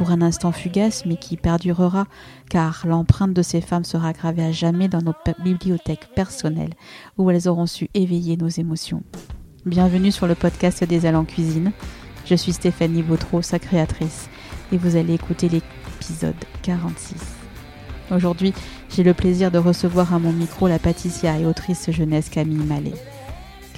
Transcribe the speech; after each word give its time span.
pour 0.00 0.12
un 0.12 0.22
instant 0.22 0.50
fugace, 0.50 1.04
mais 1.04 1.16
qui 1.16 1.36
perdurera, 1.36 2.06
car 2.48 2.86
l'empreinte 2.86 3.34
de 3.34 3.42
ces 3.42 3.60
femmes 3.60 3.84
sera 3.84 4.14
gravée 4.14 4.42
à 4.42 4.50
jamais 4.50 4.88
dans 4.88 5.02
nos 5.02 5.12
bibliothèques 5.44 6.08
personnelles, 6.14 6.72
où 7.18 7.30
elles 7.30 7.50
auront 7.50 7.66
su 7.66 7.90
éveiller 7.92 8.38
nos 8.38 8.48
émotions. 8.48 9.02
Bienvenue 9.66 10.10
sur 10.10 10.26
le 10.26 10.34
podcast 10.34 10.82
des 10.84 11.04
Ailes 11.04 11.16
en 11.16 11.26
cuisine. 11.26 11.72
Je 12.24 12.34
suis 12.34 12.54
Stéphanie 12.54 13.02
Vautreau, 13.02 13.42
sa 13.42 13.58
créatrice, 13.58 14.30
et 14.72 14.78
vous 14.78 14.96
allez 14.96 15.12
écouter 15.12 15.50
l'épisode 15.50 16.34
46. 16.62 17.16
Aujourd'hui, 18.10 18.54
j'ai 18.88 19.02
le 19.02 19.12
plaisir 19.12 19.50
de 19.50 19.58
recevoir 19.58 20.14
à 20.14 20.18
mon 20.18 20.32
micro 20.32 20.66
la 20.66 20.78
pâtissière 20.78 21.36
et 21.36 21.44
autrice 21.44 21.90
jeunesse 21.90 22.30
Camille 22.30 22.64
Mallet. 22.64 22.94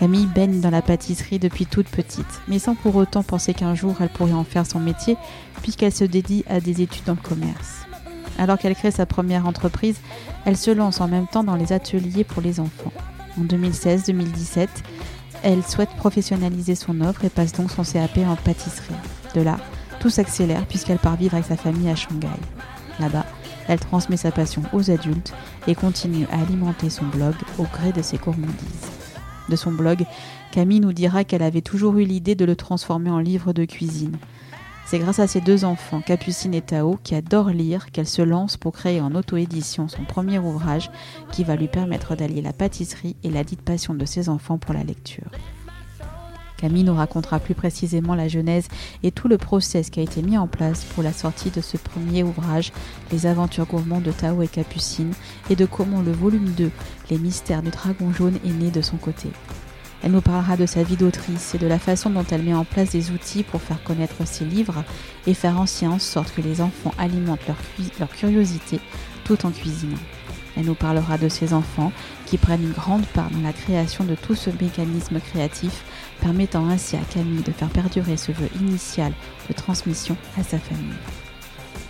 Camille 0.03 0.27
baigne 0.27 0.58
dans 0.58 0.70
la 0.70 0.83
pâtisserie 0.83 1.39
depuis 1.39 1.64
toute 1.64 1.86
petite, 1.86 2.41
mais 2.48 2.58
sans 2.58 2.75
pour 2.75 2.97
autant 2.97 3.22
penser 3.22 3.55
qu'un 3.55 3.77
jour 3.77 3.95
elle 4.00 4.08
pourrait 4.08 4.33
en 4.33 4.42
faire 4.42 4.67
son 4.67 4.81
métier, 4.81 5.17
puisqu'elle 5.62 5.92
se 5.92 6.03
dédie 6.03 6.45
à 6.50 6.58
des 6.58 6.83
études 6.83 7.06
le 7.06 7.14
commerce. 7.14 7.86
Alors 8.36 8.58
qu'elle 8.58 8.75
crée 8.75 8.91
sa 8.91 9.06
première 9.06 9.47
entreprise, 9.47 10.00
elle 10.45 10.56
se 10.56 10.73
lance 10.73 11.00
en 11.00 11.06
même 11.06 11.28
temps 11.28 11.45
dans 11.45 11.55
les 11.55 11.73
ateliers 11.73 12.25
pour 12.25 12.42
les 12.42 12.58
enfants. 12.58 12.92
En 13.39 13.45
2016-2017, 13.45 14.67
elle 15.45 15.62
souhaite 15.62 15.91
professionnaliser 15.91 16.75
son 16.75 17.00
offre 17.00 17.25
et 17.25 17.30
passe 17.30 17.53
donc 17.53 17.70
son 17.70 17.84
CAP 17.84 18.19
en 18.27 18.34
pâtisserie. 18.34 18.97
De 19.36 19.41
là, 19.41 19.56
tout 20.00 20.11
s'accélère 20.11 20.67
puisqu'elle 20.67 20.98
part 20.98 21.14
vivre 21.14 21.34
avec 21.34 21.47
sa 21.47 21.56
famille 21.56 21.89
à 21.89 21.95
Shanghai. 21.95 22.27
Là-bas, 22.98 23.27
elle 23.69 23.78
transmet 23.78 24.17
sa 24.17 24.33
passion 24.33 24.62
aux 24.73 24.91
adultes 24.91 25.33
et 25.69 25.77
continue 25.77 26.27
à 26.33 26.41
alimenter 26.41 26.91
son 26.91 27.05
blog 27.05 27.34
au 27.56 27.62
gré 27.73 27.92
de 27.92 28.03
ses 28.03 28.19
gourmandises 28.19 28.92
de 29.53 29.56
son 29.56 29.70
blog, 29.70 30.05
Camille 30.50 30.81
nous 30.81 30.92
dira 30.92 31.25
qu'elle 31.25 31.42
avait 31.42 31.61
toujours 31.61 31.98
eu 31.98 32.05
l'idée 32.05 32.34
de 32.34 32.45
le 32.45 32.56
transformer 32.56 33.11
en 33.11 33.19
livre 33.19 33.53
de 33.53 33.64
cuisine. 33.64 34.17
C'est 34.86 34.98
grâce 34.98 35.20
à 35.20 35.27
ses 35.27 35.41
deux 35.41 35.64
enfants, 35.64 36.00
Capucine 36.00 36.55
et 36.55 36.61
Tao, 36.61 36.98
qui 37.03 37.14
adorent 37.14 37.50
lire, 37.50 37.91
qu'elle 37.92 38.08
se 38.08 38.23
lance 38.23 38.56
pour 38.56 38.73
créer 38.73 39.00
en 39.00 39.14
auto-édition 39.14 39.89
son 39.89 40.05
premier 40.05 40.39
ouvrage 40.39 40.91
qui 41.30 41.45
va 41.45 41.55
lui 41.55 41.69
permettre 41.69 42.17
d'allier 42.17 42.42
la 42.42 42.53
pâtisserie 42.53 43.17
et 43.23 43.30
la 43.30 43.45
dite 43.45 43.62
passion 43.62 43.95
de 43.95 44.05
ses 44.05 44.28
enfants 44.28 44.58
pour 44.58 44.75
la 44.75 44.84
lecture. 44.84 45.30
Camille 46.62 46.84
nous 46.84 46.94
racontera 46.94 47.41
plus 47.41 47.56
précisément 47.56 48.14
la 48.14 48.28
genèse 48.28 48.68
et 49.02 49.10
tout 49.10 49.27
le 49.27 49.36
process 49.36 49.91
qui 49.91 49.98
a 49.98 50.05
été 50.05 50.22
mis 50.22 50.38
en 50.38 50.46
place 50.46 50.84
pour 50.84 51.02
la 51.02 51.12
sortie 51.12 51.50
de 51.50 51.61
ce 51.61 51.77
premier 51.77 52.23
ouvrage, 52.23 52.73
Les 53.11 53.27
aventures 53.27 53.67
gourmandes 53.67 54.05
de 54.05 54.12
Tao 54.12 54.42
et 54.42 54.46
Capucine, 54.46 55.12
et 55.51 55.56
de 55.56 55.67
comment 55.67 56.02
le 56.02 56.12
volume 56.12 56.51
2, 56.51 56.70
Les 57.11 57.18
mystères 57.18 57.62
du 57.62 57.70
dragon 57.70 58.12
jaune, 58.12 58.39
est 58.46 58.52
né 58.52 58.70
de 58.70 58.80
son 58.80 58.96
côté. 58.96 59.30
Elle 60.05 60.12
nous 60.12 60.20
parlera 60.20 60.56
de 60.56 60.67
sa 60.67 60.84
vie 60.84 60.96
d'autrice 60.96 61.56
et 61.56 61.58
de 61.58 61.67
la 61.67 61.80
façon 61.80 62.11
dont 62.11 62.24
elle 62.30 62.45
met 62.45 62.55
en 62.55 62.64
place 62.64 62.90
des 62.90 63.11
outils 63.11 63.42
pour 63.42 63.61
faire 63.61 63.83
connaître 63.83 64.24
ses 64.24 64.45
livres 64.45 64.84
et 65.27 65.34
faire 65.34 65.61
en 65.61 65.67
sorte 65.98 66.33
que 66.33 66.42
les 66.42 66.61
enfants 66.61 66.95
alimentent 66.96 67.48
leur 67.98 68.11
curiosité 68.11 68.78
tout 69.24 69.45
en 69.46 69.51
cuisinant. 69.51 69.98
Elle 70.57 70.67
nous 70.67 70.74
parlera 70.74 71.18
de 71.18 71.29
ses 71.29 71.55
enfants 71.55 71.92
qui 72.27 72.39
prennent 72.39 72.63
une 72.63 72.73
grande 72.73 73.07
part 73.07 73.30
dans 73.30 73.40
la 73.40 73.52
création 73.52 74.05
de 74.05 74.14
tout 74.14 74.35
ce 74.35 74.51
mécanisme 74.51 75.20
créatif, 75.20 75.85
permettant 76.20 76.68
ainsi 76.68 76.96
à 76.96 77.01
Camille 77.13 77.42
de 77.42 77.52
faire 77.52 77.70
perdurer 77.70 78.17
ce 78.17 78.33
vœu 78.33 78.48
initial 78.61 79.13
de 79.48 79.55
transmission 79.55 80.17
à 80.39 80.42
sa 80.42 80.58
famille. 80.58 80.95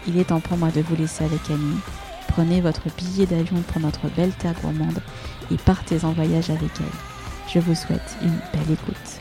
Il 0.06 0.18
est 0.18 0.24
temps 0.24 0.40
pour 0.40 0.56
moi 0.56 0.70
de 0.70 0.80
vous 0.80 0.96
laisser 0.96 1.24
avec 1.24 1.42
Camille. 1.42 1.78
Prenez 2.28 2.60
votre 2.60 2.88
billet 2.96 3.26
d'avion 3.26 3.60
pour 3.62 3.80
notre 3.80 4.08
belle 4.16 4.32
terre 4.32 4.54
gourmande 4.62 5.02
et 5.50 5.56
partez 5.56 6.04
en 6.04 6.12
voyage 6.12 6.50
avec 6.50 6.70
elle. 6.78 7.52
Je 7.52 7.58
vous 7.58 7.74
souhaite 7.74 8.16
une 8.22 8.38
belle 8.52 8.72
écoute. 8.72 9.20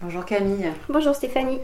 Bonjour 0.00 0.24
Camille. 0.24 0.72
Bonjour 0.88 1.14
Stéphanie. 1.14 1.60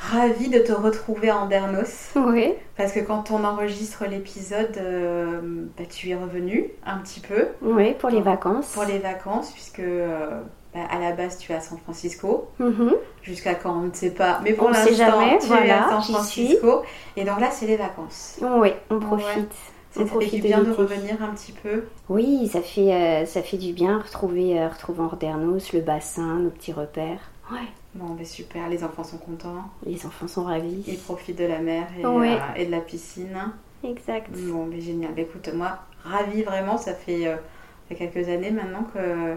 Ravie 0.00 0.48
de 0.48 0.60
te 0.60 0.72
retrouver 0.72 1.30
en 1.32 1.46
Dernos. 1.46 2.10
Oui. 2.14 2.54
Parce 2.76 2.92
que 2.92 3.00
quand 3.00 3.30
on 3.30 3.42
enregistre 3.44 4.04
l'épisode, 4.06 4.76
euh, 4.78 5.40
bah, 5.76 5.84
tu 5.90 6.10
es 6.10 6.14
revenu 6.14 6.70
un 6.86 6.98
petit 6.98 7.20
peu. 7.20 7.48
Oui, 7.62 7.94
pour 7.98 8.08
les 8.10 8.20
vacances. 8.20 8.72
Pour 8.72 8.84
les 8.84 8.98
vacances, 8.98 9.50
puisque 9.52 9.80
euh, 9.80 10.40
bah, 10.72 10.80
à 10.90 11.00
la 11.00 11.12
base 11.12 11.36
tu 11.38 11.50
es 11.52 11.54
à 11.56 11.60
San 11.60 11.78
Francisco. 11.78 12.48
Mhm. 12.60 12.94
Jusqu'à 13.22 13.54
quand 13.54 13.76
on 13.76 13.86
ne 13.88 13.92
sait 13.92 14.10
pas. 14.10 14.40
Mais 14.44 14.52
pour 14.52 14.68
On 14.68 14.70
ne 14.70 14.74
l'instant, 14.74 14.90
sait 14.90 14.96
jamais, 14.96 15.38
tu 15.38 15.44
es 15.44 15.48
voilà, 15.48 15.86
à 15.86 15.90
San 15.90 16.14
Francisco. 16.14 16.82
Et 17.16 17.24
donc 17.24 17.40
là, 17.40 17.50
c'est 17.50 17.66
les 17.66 17.76
vacances. 17.76 18.38
Oui, 18.40 18.72
on 18.90 19.00
profite. 19.00 19.52
On 19.96 20.06
ça 20.06 20.20
fait 20.20 20.26
du 20.36 20.42
bien 20.42 20.62
de 20.62 20.70
revenir 20.70 21.16
un 21.22 21.34
petit 21.34 21.52
peu? 21.52 21.84
Oui, 22.08 22.48
ça 22.52 22.60
fait, 22.60 22.92
euh, 22.92 23.26
ça 23.26 23.42
fait 23.42 23.56
du 23.56 23.72
bien 23.72 23.98
retrouver, 23.98 24.60
euh, 24.60 24.68
retrouver 24.68 25.00
Ordernos, 25.00 25.72
le 25.72 25.80
bassin, 25.80 26.36
nos 26.36 26.50
petits 26.50 26.72
repères. 26.72 27.32
Ouais. 27.50 27.66
Bon, 27.98 28.14
ben 28.14 28.24
super, 28.24 28.68
les 28.68 28.84
enfants 28.84 29.02
sont 29.04 29.18
contents. 29.18 29.64
Les 29.84 30.06
enfants 30.06 30.28
sont 30.28 30.44
ravis. 30.44 30.84
Ils 30.86 30.98
profitent 30.98 31.38
de 31.38 31.44
la 31.46 31.58
mer 31.58 31.86
et, 31.98 32.06
Ouais. 32.06 32.34
euh, 32.36 32.38
et 32.56 32.66
de 32.66 32.70
la 32.70 32.80
piscine. 32.80 33.36
Exact. 33.82 34.30
Bon, 34.30 34.66
mais 34.66 34.80
génial. 34.80 35.12
Bah, 35.14 35.22
écoute, 35.22 35.50
moi, 35.52 35.78
ravie 36.04 36.42
vraiment. 36.42 36.78
Ça 36.78 36.94
fait, 36.94 37.26
euh, 37.26 37.34
ça 37.36 37.40
fait 37.88 37.94
quelques 37.96 38.28
années 38.28 38.50
maintenant 38.52 38.84
que 38.94 39.34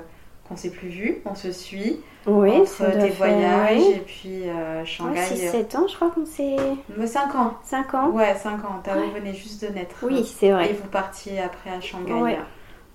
qu'on 0.47 0.55
s'est 0.57 0.69
plus 0.72 0.89
vu. 0.89 1.22
On 1.25 1.33
se 1.33 1.51
suit 1.51 2.01
Oui, 2.27 2.51
entre 2.51 2.91
tes 2.99 3.09
voyages 3.09 3.77
ouais. 3.79 3.91
et 3.95 3.99
puis 3.99 4.41
euh, 4.49 4.81
Ouais, 4.81 4.85
Shanghai. 4.85 5.22
6-7 5.22 5.78
ans, 5.78 5.88
je 5.88 5.95
crois 5.95 6.09
qu'on 6.11 6.25
s'est... 6.25 6.57
5 7.05 7.35
ans. 7.35 7.53
5 7.63 7.93
ans 7.95 8.09
Ouais, 8.09 8.35
5 8.35 8.63
ans. 8.66 8.81
Ouais. 8.85 9.19
venait 9.19 9.33
juste 9.33 9.63
de 9.66 9.73
naître. 9.73 9.95
Oui, 10.03 10.23
c'est 10.25 10.47
Et 10.47 10.51
vrai. 10.51 10.73
vous 10.73 10.89
partiez 10.89 11.39
après 11.39 11.69
à 11.69 11.79
Shanghai. 11.79 12.13
Ouais. 12.13 12.38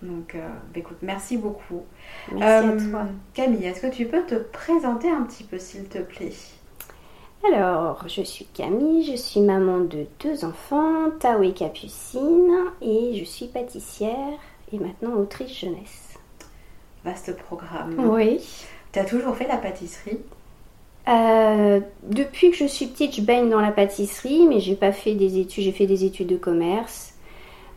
Donc, 0.03 0.35
euh, 0.35 0.47
bah, 0.73 0.81
écoute, 0.81 0.99
merci 1.03 1.37
beaucoup. 1.37 1.83
Merci 2.33 2.69
Euh, 2.69 2.73
à 2.73 2.91
toi. 2.91 3.07
Camille, 3.35 3.65
est-ce 3.65 3.81
que 3.81 3.93
tu 3.95 4.07
peux 4.07 4.23
te 4.25 4.35
présenter 4.35 5.09
un 5.11 5.23
petit 5.23 5.45
peu, 5.45 5.59
s'il 5.59 5.85
te 5.85 5.99
plaît? 5.99 6.33
Alors, 7.53 8.05
je 8.09 8.23
suis 8.23 8.47
Camille, 8.47 9.05
je 9.05 9.17
suis 9.17 9.41
maman 9.41 9.81
de 9.81 10.07
deux 10.23 10.45
enfants, 10.45 11.11
Tao 11.21 11.43
et 11.43 11.53
Capucine, 11.53 12.51
et 12.83 13.15
je 13.19 13.25
suis 13.25 13.47
pâtissière 13.47 14.39
et 14.73 14.79
maintenant 14.79 15.15
autrice 15.15 15.57
jeunesse. 15.61 16.15
Vaste 17.05 17.37
programme. 17.37 17.95
Oui. 18.11 18.41
Tu 18.93 18.99
as 18.99 19.05
toujours 19.05 19.37
fait 19.37 19.47
la 19.47 19.59
pâtisserie? 19.59 20.19
Euh, 21.09 21.81
depuis 22.03 22.51
que 22.51 22.57
je 22.57 22.67
suis 22.67 22.87
petite, 22.87 23.15
je 23.15 23.21
baigne 23.21 23.49
dans 23.49 23.61
la 23.61 23.71
pâtisserie, 23.71 24.47
mais 24.49 24.59
j'ai 24.59 24.75
pas 24.75 24.91
fait 24.91 25.15
des 25.15 25.39
études. 25.39 25.63
J'ai 25.63 25.73
fait 25.73 25.87
des 25.87 26.05
études 26.05 26.27
de 26.27 26.37
commerce. 26.37 27.15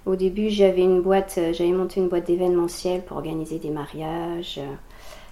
Au 0.10 0.16
début, 0.16 0.50
j'avais 0.50 0.82
une 0.82 1.02
boîte, 1.02 1.36
euh, 1.38 1.54
j'avais 1.54 1.72
monté 1.72 2.00
une 2.00 2.08
boîte 2.08 2.26
d'événementiel 2.26 3.04
pour 3.04 3.18
organiser 3.18 3.60
des 3.60 3.70
mariages 3.70 4.58
euh, 4.58 4.74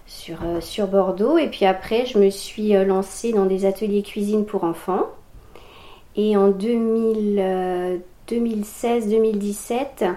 sur, 0.06 0.38
euh, 0.44 0.62
sur 0.62 0.86
Bordeaux. 0.86 1.40
Et 1.40 1.48
puis 1.48 1.66
après, 1.66 2.06
je 2.06 2.20
me 2.20 2.30
suis 2.30 2.74
lancée 2.86 3.34
dans 3.34 3.48
des 3.48 3.66
ateliers 3.66 4.04
cuisine 4.04 4.46
pour 4.46 4.64
enfants. 4.64 5.08
Et 6.16 6.38
en 6.38 6.50
2000, 6.50 7.40
euh, 7.40 7.98
2016-2017, 8.30 10.14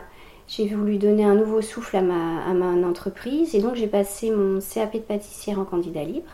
j'ai 0.47 0.67
voulu 0.67 0.99
donner 0.99 1.25
un 1.25 1.37
nouveau 1.37 1.63
souffle 1.63 1.97
à 1.97 2.03
ma, 2.03 2.45
à 2.45 2.53
ma 2.53 2.87
entreprise. 2.87 3.55
Et 3.55 3.63
donc, 3.63 3.77
j'ai 3.77 3.87
passé 3.87 4.31
mon 4.31 4.59
CAP 4.61 4.93
de 4.93 4.99
pâtissière 4.99 5.59
en 5.59 5.65
candidat 5.65 6.05
libre. 6.05 6.33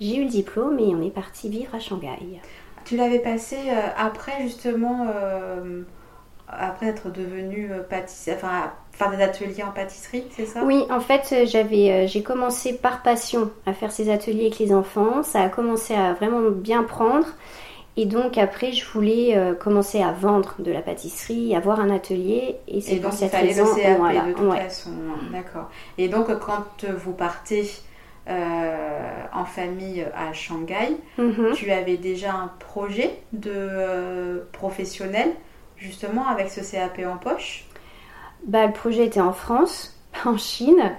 J'ai 0.00 0.16
eu 0.16 0.24
le 0.24 0.30
diplôme 0.30 0.78
et 0.78 0.94
on 0.94 1.02
est 1.02 1.10
parti 1.10 1.50
vivre 1.50 1.74
à 1.74 1.78
Shanghai. 1.78 2.40
Tu 2.86 2.96
l'avais 2.96 3.18
passé 3.18 3.56
après 3.98 4.42
justement, 4.42 5.06
après 6.48 6.86
être 6.86 7.10
devenue 7.10 7.70
euh, 7.72 7.82
pâtissière, 7.82 8.36
enfin 8.36 8.72
faire 8.94 9.10
des 9.10 9.22
ateliers 9.22 9.62
en 9.62 9.70
pâtisserie, 9.70 10.24
c'est 10.30 10.46
ça? 10.46 10.62
Oui, 10.64 10.84
en 10.90 11.00
fait, 11.00 11.28
euh, 11.32 11.46
j'avais, 11.46 11.90
euh, 11.90 12.06
j'ai 12.06 12.22
commencé 12.22 12.74
par 12.74 13.02
passion 13.02 13.50
à 13.66 13.72
faire 13.72 13.92
ces 13.92 14.10
ateliers 14.10 14.46
avec 14.46 14.58
les 14.58 14.72
enfants. 14.72 15.22
Ça 15.22 15.42
a 15.42 15.48
commencé 15.48 15.94
à 15.94 16.12
vraiment 16.14 16.50
bien 16.50 16.84
prendre. 16.84 17.26
Et 17.96 18.06
donc 18.06 18.38
après, 18.38 18.72
je 18.72 18.84
voulais 18.90 19.36
euh, 19.36 19.54
commencer 19.54 20.02
à 20.02 20.12
vendre 20.12 20.54
de 20.58 20.72
la 20.72 20.82
pâtisserie, 20.82 21.54
avoir 21.54 21.80
un 21.80 21.90
atelier. 21.90 22.56
Et 22.66 22.80
c'est 22.80 22.96
pour 22.96 23.12
cette 23.12 23.32
raison. 23.32 23.66
Le 23.76 23.82
CAP 23.82 24.26
de 24.26 24.32
toute 24.32 24.52
façon. 24.54 24.90
D'accord. 25.32 25.70
Et 25.98 26.08
donc 26.08 26.26
quand 26.40 26.84
vous 26.84 27.12
partez 27.12 27.70
en 28.26 29.44
famille 29.44 30.04
à 30.16 30.32
Shanghai, 30.32 30.96
mhm. 31.18 31.52
tu 31.54 31.70
avais 31.70 31.96
déjà 31.96 32.32
un 32.32 32.50
projet 32.58 33.18
de 33.32 34.44
professionnel? 34.52 35.30
Justement 35.84 36.26
avec 36.26 36.50
ce 36.50 36.60
CAP 36.60 37.00
en 37.06 37.16
poche 37.16 37.66
bah, 38.46 38.66
le 38.66 38.72
projet 38.72 39.06
était 39.06 39.20
en 39.20 39.32
France, 39.32 39.98
pas 40.12 40.30
en 40.30 40.36
Chine. 40.36 40.92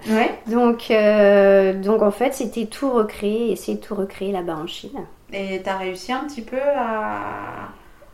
Donc, 0.47 0.89
euh, 0.91 1.73
donc 1.73 2.01
en 2.01 2.11
fait, 2.11 2.33
c'était 2.33 2.65
tout 2.65 2.91
recréer, 2.91 3.51
essayer 3.51 3.77
de 3.77 3.83
tout 3.83 3.95
recréer 3.95 4.31
là-bas 4.31 4.55
en 4.55 4.67
Chine. 4.67 5.05
Et 5.33 5.61
tu 5.61 5.69
as 5.69 5.77
réussi 5.77 6.11
un 6.11 6.25
petit 6.25 6.41
peu 6.41 6.59
à, 6.75 7.69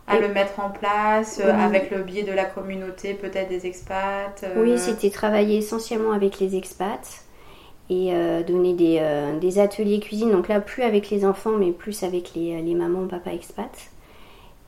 à 0.08 0.20
le 0.20 0.30
mettre 0.30 0.60
en 0.60 0.70
place 0.70 1.42
euh, 1.44 1.52
avec 1.54 1.92
le 1.92 2.04
biais 2.04 2.24
de 2.24 2.32
la 2.32 2.46
communauté, 2.46 3.14
peut-être 3.14 3.50
des 3.50 3.66
expats 3.66 4.44
euh? 4.44 4.54
Oui, 4.58 4.78
c'était 4.78 5.10
travailler 5.10 5.58
essentiellement 5.58 6.14
avec 6.14 6.40
les 6.40 6.56
expats 6.56 7.24
et 7.90 8.14
donner 8.48 8.74
des, 8.74 9.04
des, 9.42 9.60
ateliers 9.60 10.00
cuisine. 10.00 10.32
Donc 10.32 10.48
là, 10.48 10.62
plus 10.62 10.84
avec 10.84 11.10
les 11.10 11.26
enfants, 11.26 11.52
mais 11.60 11.72
plus 11.72 12.04
avec 12.04 12.34
les, 12.36 12.62
les 12.62 12.74
mamans, 12.74 13.06
papa 13.06 13.34
expats 13.34 13.91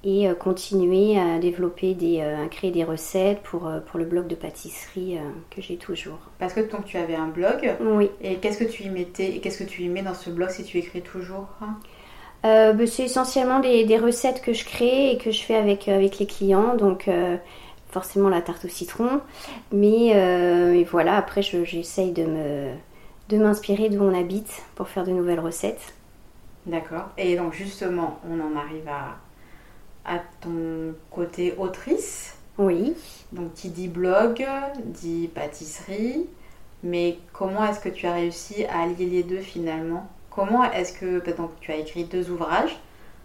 et 0.04 0.28
euh, 0.28 0.36
continuer 0.36 1.18
à 1.18 1.40
développer 1.40 1.94
des, 1.94 2.20
euh, 2.20 2.44
à 2.44 2.48
créer 2.48 2.72
des 2.72 2.84
recettes 2.84 3.42
pour, 3.42 3.68
euh, 3.68 3.80
pour 3.80 4.00
le 4.00 4.06
blog 4.06 4.28
de 4.28 4.36
pâtisserie 4.36 5.18
que 5.50 5.62
j'ai 5.62 5.78
toujours. 5.78 6.20
Parce 6.40 6.54
que 6.54 6.60
donc 6.60 6.86
tu 6.86 6.98
avais 6.98 7.16
un 7.16 7.28
blog. 7.28 7.76
Oui. 7.82 8.10
Et 8.22 8.36
qu'est-ce 8.36 8.58
que 8.58 8.70
tu 8.70 8.84
y 8.84 8.90
mettais 8.90 9.40
qu'est-ce 9.40 9.64
que 9.64 9.70
tu 9.70 9.84
y 9.84 9.90
mets 9.90 10.02
dans 10.02 10.14
ce 10.14 10.30
blog 10.30 10.50
si 10.50 10.64
tu 10.64 10.78
écris 10.78 11.02
toujours 11.02 11.48
bah, 12.44 12.74
C'est 12.86 13.04
essentiellement 13.04 13.60
des, 13.60 13.86
des, 13.86 13.98
recettes 13.98 14.42
que 14.42 14.54
je 14.54 14.66
crée 14.66 15.12
et 15.12 15.18
que 15.18 15.32
je 15.32 15.42
fais 15.42 15.56
avec, 15.56 15.88
avec 15.88 16.20
les 16.20 16.26
clients. 16.26 16.76
Donc 16.76 17.10
forcément 17.90 18.30
la 18.30 18.42
tarte 18.42 18.66
au 18.66 18.70
citron. 18.70 19.22
Mais 19.72 20.84
voilà, 20.84 21.16
après 21.16 21.42
j'essaye 21.42 22.12
de 22.12 22.26
me 22.26 22.72
de 23.30 23.38
m'inspirer 23.38 23.88
d'où 23.88 24.04
on 24.04 24.14
habite 24.14 24.64
pour 24.76 24.90
faire 24.90 25.06
de 25.06 25.12
nouvelles 25.12 25.40
recettes. 25.40 25.94
D'accord. 26.66 27.10
Et 27.18 27.38
donc 27.38 27.54
justement, 27.54 28.20
on 28.30 28.40
en 28.40 28.58
arrive 28.58 28.88
à 28.88 29.18
à 30.06 30.20
ton 30.42 30.94
côté 31.12 31.56
autrice. 31.58 32.36
Oui. 32.58 32.94
Donc 33.32 33.54
qui 33.54 33.70
dit 33.70 33.88
blog, 33.88 34.46
dit 34.86 35.30
pâtisserie. 35.34 36.28
Mais 36.84 37.18
comment 37.32 37.66
est-ce 37.66 37.80
que 37.80 37.90
tu 37.90 38.06
as 38.06 38.14
réussi 38.14 38.66
à 38.66 38.82
allier 38.84 39.06
les 39.06 39.24
deux 39.24 39.40
finalement? 39.40 40.08
Comment 40.30 40.70
est-ce 40.72 40.94
que 40.94 41.20
bah, 41.20 41.32
donc, 41.32 41.52
tu 41.62 41.72
as 41.72 41.78
écrit 41.78 42.04
deux 42.04 42.30
ouvrages 42.30 42.78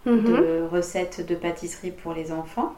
de 0.05 0.11
mhm. 0.11 0.67
recettes 0.71 1.25
de 1.25 1.35
pâtisserie 1.35 1.91
pour 1.91 2.13
les 2.13 2.31
enfants 2.31 2.73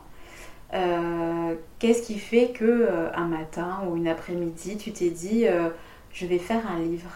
euh, 0.74 1.56
Qu'est-ce 1.80 2.02
qui 2.02 2.18
fait 2.18 2.50
que 2.50 2.66
euh, 2.66 3.12
un 3.14 3.28
matin 3.28 3.82
ou 3.88 3.96
une 3.96 4.08
après-midi, 4.08 4.78
tu 4.78 4.92
t'es 4.92 5.10
dit 5.10 5.48
euh, 5.48 5.70
je 6.12 6.26
vais 6.26 6.40
faire 6.40 6.64
un 6.70 6.80
livre? 6.80 7.12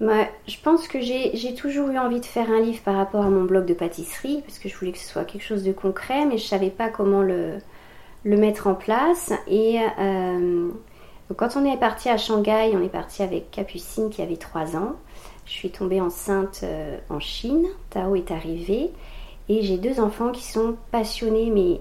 Je 0.00 0.56
pense 0.62 0.86
que 0.86 1.00
j'ai 1.00 1.54
toujours 1.54 1.88
eu 1.88 1.98
envie 1.98 2.20
de 2.20 2.26
faire 2.26 2.50
un 2.50 2.60
livre 2.60 2.80
par 2.82 2.94
rapport 2.94 3.24
à 3.24 3.30
mon 3.30 3.44
blog 3.44 3.66
de 3.66 3.74
pâtisserie, 3.74 4.42
parce 4.46 4.58
que 4.58 4.68
je 4.68 4.76
voulais 4.76 4.92
que 4.92 4.98
ce 4.98 5.08
soit 5.08 5.24
quelque 5.24 5.42
chose 5.42 5.64
de 5.64 5.72
concret, 5.72 6.24
mais 6.24 6.38
je 6.38 6.44
ne 6.44 6.48
savais 6.48 6.70
pas 6.70 6.88
comment 6.88 7.22
le, 7.22 7.58
mettre 8.24 8.68
en 8.68 8.74
place. 8.74 9.32
Et 9.48 9.80
euh, 9.98 10.68
quand 11.36 11.56
on 11.56 11.64
est 11.64 11.76
parti 11.78 12.08
à 12.08 12.16
Shanghai, 12.16 12.70
on 12.74 12.82
est 12.82 12.88
parti 12.88 13.22
avec 13.22 13.50
Capucine 13.50 14.10
qui 14.10 14.22
avait 14.22 14.36
3 14.36 14.76
ans. 14.76 14.92
Je 15.46 15.52
suis 15.52 15.70
tombée 15.70 16.00
enceinte 16.00 16.60
euh, 16.62 16.98
en 17.08 17.20
Chine, 17.20 17.66
Tao 17.90 18.14
est 18.14 18.30
arrivé, 18.30 18.90
et 19.48 19.62
j'ai 19.62 19.78
deux 19.78 19.98
enfants 19.98 20.30
qui 20.30 20.44
sont 20.44 20.76
passionnés, 20.92 21.50
mais 21.50 21.80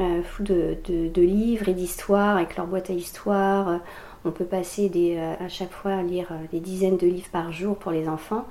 euh, 0.00 0.22
fous 0.22 0.44
de, 0.44 1.20
livres 1.20 1.68
et 1.68 1.74
d'histoires, 1.74 2.36
avec 2.36 2.56
leur 2.56 2.66
boîte 2.66 2.88
à 2.88 2.94
histoire 2.94 3.80
on 4.24 4.30
peut 4.30 4.44
passer 4.44 4.90
euh, 4.94 5.34
à 5.40 5.48
chaque 5.48 5.72
fois 5.72 5.92
à 5.92 6.02
lire 6.02 6.28
euh, 6.32 6.44
des 6.52 6.60
dizaines 6.60 6.96
de 6.96 7.06
livres 7.06 7.30
par 7.32 7.52
jour 7.52 7.76
pour 7.76 7.92
les 7.92 8.08
enfants. 8.08 8.44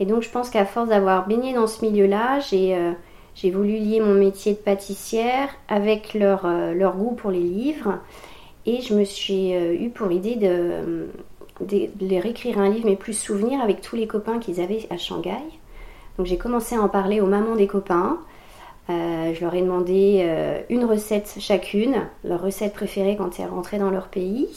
Et 0.00 0.06
donc 0.06 0.22
je 0.22 0.30
pense 0.30 0.50
qu'à 0.50 0.64
force 0.64 0.88
d'avoir 0.88 1.26
baigné 1.28 1.54
dans 1.54 1.66
ce 1.66 1.84
milieu-là, 1.84 2.40
j'ai 2.40 2.74
euh, 2.74 2.92
voulu 3.52 3.76
lier 3.76 4.00
mon 4.00 4.14
métier 4.14 4.52
de 4.52 4.58
pâtissière 4.58 5.48
avec 5.68 6.14
leur, 6.14 6.46
leur 6.46 6.96
goût 6.96 7.14
pour 7.14 7.30
les 7.30 7.40
livres. 7.40 7.98
Et 8.66 8.80
je 8.80 8.94
me 8.94 9.04
suis 9.04 9.52
eu 9.52 9.90
pour 9.90 10.12
idée 10.12 10.36
de, 10.36 11.08
de, 11.60 11.88
les 12.00 12.20
réécrire 12.20 12.58
un 12.58 12.68
livre, 12.68 12.86
mais 12.86 12.96
plus 12.96 13.14
souvenir 13.14 13.60
avec 13.60 13.80
tous 13.80 13.96
les 13.96 14.06
copains 14.06 14.38
qu'ils 14.38 14.60
avaient 14.60 14.86
à 14.90 14.98
Shanghai. 14.98 15.42
Donc 16.16 16.26
j'ai 16.26 16.36
commencé 16.36 16.76
à 16.76 16.80
en 16.80 16.88
parler 16.88 17.20
aux 17.20 17.26
mamans 17.26 17.56
des 17.56 17.66
copains. 17.66 18.18
je 18.88 19.40
leur 19.40 19.54
ai 19.54 19.62
demandé 19.62 20.62
une 20.68 20.84
recette 20.84 21.36
chacune, 21.40 22.06
leur 22.22 22.40
recette 22.42 22.74
préférée 22.74 23.16
quand 23.16 23.40
elles 23.40 23.48
rentraient 23.48 23.78
dans 23.78 23.90
leur 23.90 24.08
pays. 24.08 24.48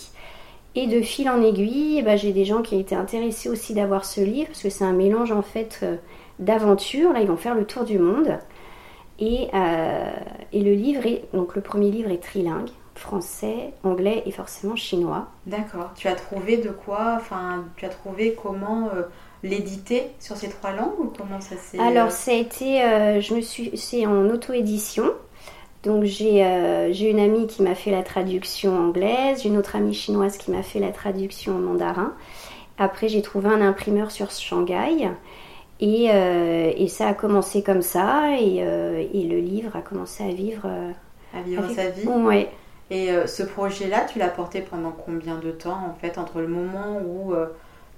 Et 0.77 0.87
de 0.87 1.01
fil 1.01 1.29
en 1.29 1.41
aiguille, 1.41 1.99
eh 1.99 2.01
ben, 2.01 2.17
j'ai 2.17 2.33
des 2.33 2.43
gens 2.43 2.61
qui 2.61 2.77
étaient 2.77 2.95
intéressés 2.95 3.47
aussi 3.47 3.73
d'avoir 3.73 4.03
ce 4.03 4.19
livre, 4.19 4.47
parce 4.47 4.61
que 4.61 4.69
c'est 4.69 4.83
un 4.83 4.91
mélange 4.91 5.31
en 5.31 5.41
fait 5.41 5.79
euh, 5.83 5.95
d'aventures. 6.39 7.13
Là, 7.13 7.21
ils 7.21 7.27
vont 7.27 7.37
faire 7.37 7.55
le 7.55 7.65
tour 7.65 7.85
du 7.85 7.97
monde. 7.97 8.37
Et, 9.17 9.47
euh, 9.53 10.11
et, 10.51 10.61
le 10.61 10.73
livre 10.73 11.05
est, 11.05 11.23
donc 11.33 11.55
le 11.55 11.61
premier 11.61 11.89
livre 11.89 12.11
est 12.11 12.21
trilingue, 12.21 12.67
français, 12.95 13.73
anglais 13.83 14.23
et 14.25 14.31
forcément 14.31 14.75
chinois. 14.75 15.29
D'accord. 15.45 15.91
Tu 15.95 16.09
as 16.09 16.15
trouvé 16.15 16.57
de 16.57 16.69
quoi, 16.69 17.13
enfin, 17.15 17.63
tu 17.77 17.85
as 17.85 17.89
trouvé 17.89 18.35
comment 18.41 18.89
euh, 18.93 19.03
l'éditer 19.43 20.11
sur 20.19 20.35
ces 20.35 20.49
trois 20.49 20.73
langues 20.73 20.99
ou 20.99 21.13
comment 21.17 21.39
ça 21.39 21.55
s'est 21.55 21.79
Alors, 21.79 22.11
ça 22.11 22.31
a 22.31 22.35
été, 22.35 23.21
je 23.21 23.33
me 23.33 23.39
suis, 23.39 23.77
c'est 23.77 24.05
en 24.05 24.29
auto-édition. 24.29 25.13
Donc 25.85 26.03
euh, 26.03 26.89
j'ai 26.91 27.09
une 27.11 27.19
amie 27.19 27.45
qui 27.45 27.61
m'a 27.61 27.75
fait 27.75 27.91
la 27.91 28.01
traduction 28.01 28.75
anglaise, 28.75 29.43
j'ai 29.43 29.49
une 29.49 29.57
autre 29.57 29.75
amie 29.75 29.93
chinoise 29.93 30.37
qui 30.37 30.49
m'a 30.51 30.63
fait 30.63 30.79
la 30.79 30.91
traduction 30.91 31.55
en 31.55 31.59
mandarin. 31.59 32.13
Après 32.79 33.07
j'ai 33.07 33.21
trouvé 33.21 33.49
un 33.49 33.61
imprimeur 33.61 34.09
sur 34.09 34.31
Shanghai 34.31 35.09
et, 35.79 36.07
euh, 36.09 36.71
et 36.75 36.87
ça 36.87 37.07
a 37.07 37.13
commencé 37.13 37.61
comme 37.61 37.83
ça 37.83 38.31
et, 38.39 38.63
euh, 38.63 39.05
et, 39.13 39.23
le 39.23 39.37
livre 39.37 39.75
a 39.75 39.81
commencé 39.81 40.23
à 40.23 40.33
vivre, 40.33 40.67
à 41.33 41.41
vivre 41.41 41.69
sa 41.69 41.89
vie. 41.89 42.07
Ouais. 42.07 42.49
Et 42.89 43.09
ce 43.25 43.41
projet-là, 43.41 44.05
tu 44.11 44.19
l'as 44.19 44.29
porté 44.29 44.61
pendant 44.61 44.91
combien 44.91 45.37
de 45.37 45.51
temps 45.51 45.79
en 45.89 45.95
fait 45.99 46.17
entre 46.17 46.39
le 46.39 46.47
moment 46.47 46.99
où 46.99 47.33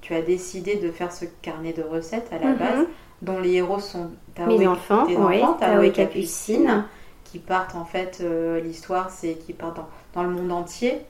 tu 0.02 0.14
as 0.14 0.22
décidé 0.22 0.76
de 0.76 0.92
faire 0.92 1.12
ce 1.12 1.26
carnet 1.42 1.74
de 1.74 1.84
recettes 1.84 2.32
à 2.32 2.40
la 2.40 2.52
mhm. 2.52 2.58
base, 2.58 2.86
dont 3.22 3.40
les 3.40 3.54
héros 3.54 3.80
sont 3.80 4.12
Mes 4.46 4.68
enfants, 4.68 5.04
enfants, 5.04 5.54
Tao 5.60 5.82
et 5.82 5.92
Capucine 5.92 6.86
qui 7.32 7.40
partent 7.40 7.76
en 7.76 7.86
fait, 7.86 8.20
euh, 8.22 8.60
l'histoire 8.60 9.10
c'est 9.10 9.36
qui 9.36 9.54
partent 9.54 9.80
dans, 10.14 10.24
le 10.24 10.30
monde 10.30 10.52
entier. 10.52 11.02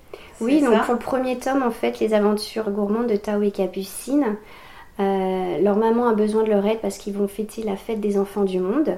Oui, 0.42 0.62
donc 0.62 0.84
pour 0.84 0.94
le 0.94 1.00
premier 1.00 1.38
tome 1.38 1.64
en 1.64 1.72
fait, 1.72 2.00
les 2.00 2.14
aventures 2.14 2.70
gourmandes 2.72 3.08
de 3.08 3.16
Tao 3.16 3.42
et 3.42 3.52
Capucine, 3.52 4.36
euh, 5.00 5.62
leur 5.62 5.78
maman 5.78 6.08
a 6.08 6.14
besoin 6.14 6.44
de 6.44 6.50
leur 6.50 6.66
aide 6.66 6.80
parce 6.80 6.98
qu'ils 6.98 7.14
vont 7.14 7.28
fêter 7.28 7.64
la 7.64 7.76
fête 7.76 8.00
des 8.00 8.18
enfants 8.18 8.44
du 8.44 8.60
monde. 8.60 8.98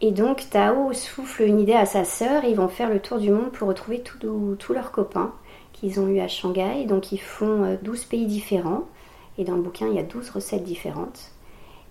Et 0.00 0.10
donc 0.10 0.48
Tao 0.50 0.92
souffle 0.92 1.42
une 1.42 1.60
idée 1.60 1.74
à 1.74 1.86
sa 1.86 2.04
sœur 2.04 2.44
et 2.44 2.50
ils 2.50 2.56
vont 2.56 2.68
faire 2.68 2.88
le 2.88 3.00
tour 3.00 3.18
du 3.18 3.30
monde 3.30 3.52
pour 3.52 3.68
retrouver 3.68 4.02
tous 4.02 4.72
leurs 4.72 4.90
copains 4.92 5.32
qu'ils 5.72 6.00
ont 6.00 6.08
eu 6.08 6.20
à 6.20 6.28
Shanghai. 6.28 6.84
Donc 6.86 7.12
ils 7.12 7.20
font 7.20 7.78
12 7.82 8.00
euh, 8.00 8.08
pays 8.08 8.26
différents 8.26 8.84
et 9.38 9.44
dans 9.44 9.54
le 9.54 9.62
bouquin 9.62 9.88
il 9.88 9.94
y 9.94 9.98
a 9.98 10.04
12 10.04 10.30
recettes 10.30 10.64
différentes. 10.64 11.31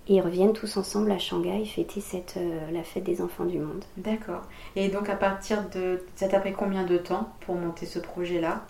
Et 0.08 0.16
ils 0.16 0.22
reviennent 0.22 0.54
tous 0.54 0.78
ensemble 0.78 1.12
à 1.12 1.20
Shanghai 1.20 1.64
fêter 1.64 2.02
cette, 2.02 2.36
euh, 2.38 2.72
la 2.72 2.84
fête 2.84 3.04
des 3.04 3.22
enfants 3.22 3.46
du 3.46 3.60
monde. 3.60 3.86
D'accord. 3.98 4.42
Et 4.76 4.90
donc 4.90 5.10
à 5.10 5.16
partir 5.16 5.70
de... 5.70 6.04
Ça 6.16 6.28
t'a 6.28 6.40
pris 6.40 6.54
combien 6.54 6.84
de 6.84 6.98
temps 6.98 7.30
pour 7.42 7.56
monter 7.56 7.86
ce 7.86 8.00
projet-là? 8.00 8.66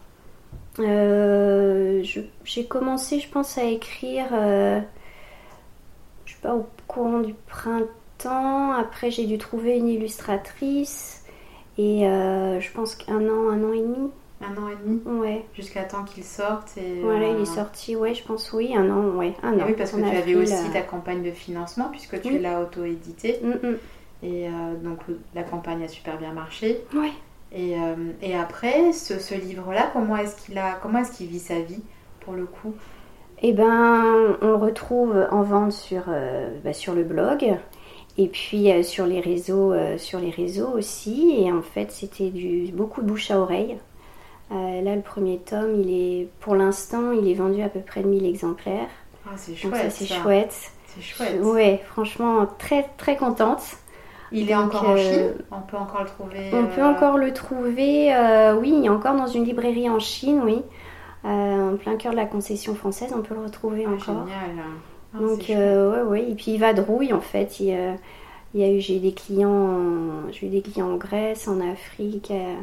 Euh, 0.80 2.04
J'ai 2.44 2.66
commencé, 2.66 3.20
je 3.20 3.30
pense, 3.30 3.58
à 3.58 3.64
écrire, 3.64 4.28
euh, 4.34 4.82
je 6.26 6.34
sais 6.34 6.40
pas, 6.42 6.54
au 6.54 6.68
courant 6.88 7.20
du 7.20 7.34
printemps. 7.48 8.72
Après, 8.72 9.10
j'ai 9.10 9.26
dû 9.26 9.38
trouver 9.38 9.78
une 9.78 9.88
illustratrice. 9.88 11.24
Et 11.78 12.02
je 12.02 12.72
pense 12.74 12.96
qu'un 12.96 13.28
an, 13.28 13.50
un 13.50 13.64
an 13.64 13.74
et 13.74 13.80
demi. 13.82 14.12
Un 14.44 14.62
an 14.62 14.68
et 14.70 14.76
demi 14.84 15.02
Ouais. 15.20 15.46
Jusqu'à 15.54 15.84
temps 15.84 16.04
qu'il 16.04 16.24
sorte 16.24 16.78
et, 16.78 17.02
Voilà, 17.02 17.30
il 17.30 17.42
est 17.42 17.46
sorti, 17.46 17.96
ouais, 17.96 18.14
je 18.14 18.24
pense, 18.24 18.52
oui, 18.54 18.76
un 18.76 18.90
an, 18.90 19.10
ouais, 19.16 19.34
un 19.44 19.54
an. 19.60 19.64
oui, 19.68 19.74
parce 19.78 19.92
que 19.92 19.98
tu 19.98 20.16
avais 20.18 20.36
aussi 20.36 20.70
ta 20.74 20.82
campagne 20.82 21.22
de 21.24 21.32
financement 21.32 21.90
puisque 21.92 22.22
tu 22.22 22.40
l'as 22.40 22.62
auto-édité. 22.62 23.40
Mm, 23.44 23.68
mm. 23.68 23.78
Et 24.24 24.48
euh, 24.48 24.76
donc 24.84 25.00
la 25.34 25.44
campagne 25.44 25.84
a 25.84 25.88
super 25.88 26.18
bien 26.18 26.32
marché. 26.32 26.82
Ouais. 26.94 27.12
Et, 27.52 27.76
euh, 27.76 27.96
et 28.22 28.36
après, 28.36 28.94
ce, 28.94 29.20
ce 29.20 29.36
livre-là, 29.36 29.90
comment 29.94 30.16
est-ce 30.18 30.36
qu'il 30.46 30.58
a, 30.58 30.74
comment 30.82 31.00
est-ce 31.00 31.12
qu'il 31.12 31.28
vit 31.28 31.40
sa 31.40 31.60
vie 31.60 31.82
pour 32.22 32.34
le 32.34 32.46
coup? 32.46 32.74
Eh 33.42 33.54
ben, 33.54 34.38
on 34.42 34.48
le 34.48 34.56
retrouve 34.56 35.28
en 35.32 35.42
vente 35.42 35.72
sur, 35.72 36.04
euh, 36.08 36.50
bah, 36.64 36.74
sur 36.74 36.94
le 36.94 37.04
blog. 37.04 37.58
Et 38.18 38.28
puis 38.28 38.70
sur 38.84 39.06
les 39.08 39.22
réseaux, 39.22 39.74
sur 39.98 40.20
les 40.20 40.32
réseaux 40.32 40.68
aussi. 40.76 41.34
Et 41.40 41.52
en 41.52 41.62
fait, 41.62 41.92
c'était 41.92 42.30
du 42.30 42.70
beaucoup 42.74 43.02
de 43.02 43.08
bouche 43.08 43.32
à 43.32 43.40
oreille. 43.40 43.78
Euh, 44.52 44.82
là, 44.82 44.96
le 44.96 45.02
premier 45.02 45.38
tome, 45.38 45.82
il 45.82 45.92
est, 45.92 46.28
pour 46.40 46.56
l'instant, 46.56 47.12
il 47.12 47.30
est 47.30 47.34
vendu 47.34 47.62
à 47.62 47.70
peu 47.70 47.80
près 47.80 48.02
de 48.02 48.08
1000 48.08 48.26
exemplaires. 48.26 48.90
Ah, 49.26 49.32
c'est 49.38 49.56
chouette. 49.56 49.92
c'est 49.92 50.06
chouette. 50.06 50.72
C'est 50.88 51.02
chouette. 51.02 51.42
Ouais, 51.42 51.82
franchement, 51.86 52.46
très 52.58 52.90
très 52.98 53.16
contente. 53.16 53.62
Il 54.34 54.50
est 54.50 54.56
encore 54.56 54.90
en 54.90 54.98
Chine? 54.98 55.34
On 55.52 55.62
peut 55.62 55.78
encore 55.78 56.04
le 56.04 56.10
trouver 56.10 56.50
On 56.54 56.66
peut 56.68 56.84
encore 56.84 57.18
le 57.18 57.34
trouver, 57.34 58.16
oui, 58.60 58.74
il 58.78 58.86
est 58.86 58.90
encore 58.90 59.16
dans 59.16 59.28
une 59.28 59.44
librairie 59.44 59.90
en 59.90 60.00
Chine, 60.00 60.42
oui. 60.44 60.62
en 61.24 61.76
plein 61.78 61.96
cœur 61.98 62.12
de 62.12 62.18
la 62.18 62.26
concession 62.26 62.76
française, 62.76 63.12
on 63.16 63.22
peut 63.22 63.36
le 63.36 63.44
retrouver 63.44 63.86
ah, 63.88 63.92
encore. 63.92 64.28
Génial. 64.28 64.66
Ah, 65.14 65.18
Donc, 65.20 65.46
ouais, 65.50 66.02
ouais. 66.04 66.30
Et 66.30 66.36
puis 66.36 66.52
il 66.52 66.60
va 66.60 66.74
de 66.74 66.82
rouille 66.82 67.12
en 67.12 67.22
fait. 67.22 67.60
Il, 67.60 67.78
il 68.54 68.60
y 68.60 68.64
a 68.64 68.72
eu, 68.72 68.82
j'ai 68.82 68.98
eu 68.98 69.00
des 69.00 69.14
clients, 69.14 70.30
j'ai 70.32 70.48
eu 70.48 70.50
des 70.50 70.62
clients 70.62 70.92
en 70.92 70.98
Grèce, 70.98 71.48
en 71.48 71.62
Afrique, 71.62 72.32
euh, 72.32 72.56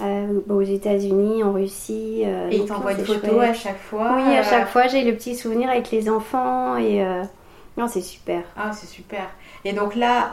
aux 0.00 0.62
États-Unis, 0.62 1.42
en 1.42 1.52
Russie. 1.52 2.22
Euh, 2.24 2.50
et 2.50 2.56
il 2.56 2.66
t'envoie 2.66 2.94
des 2.94 3.04
photos 3.04 3.40
à 3.40 3.54
chaque 3.54 3.78
fois 3.78 4.16
Oui, 4.16 4.36
à 4.36 4.42
chaque 4.42 4.68
fois, 4.68 4.86
j'ai 4.88 5.04
le 5.04 5.14
petit 5.14 5.34
souvenir 5.34 5.70
avec 5.70 5.90
les 5.90 6.08
enfants 6.10 6.76
et 6.76 7.04
euh, 7.04 7.22
non, 7.76 7.88
c'est 7.88 8.02
super. 8.02 8.42
Ah, 8.56 8.72
c'est 8.72 8.86
super. 8.86 9.28
Et 9.64 9.72
donc 9.72 9.94
là, 9.94 10.32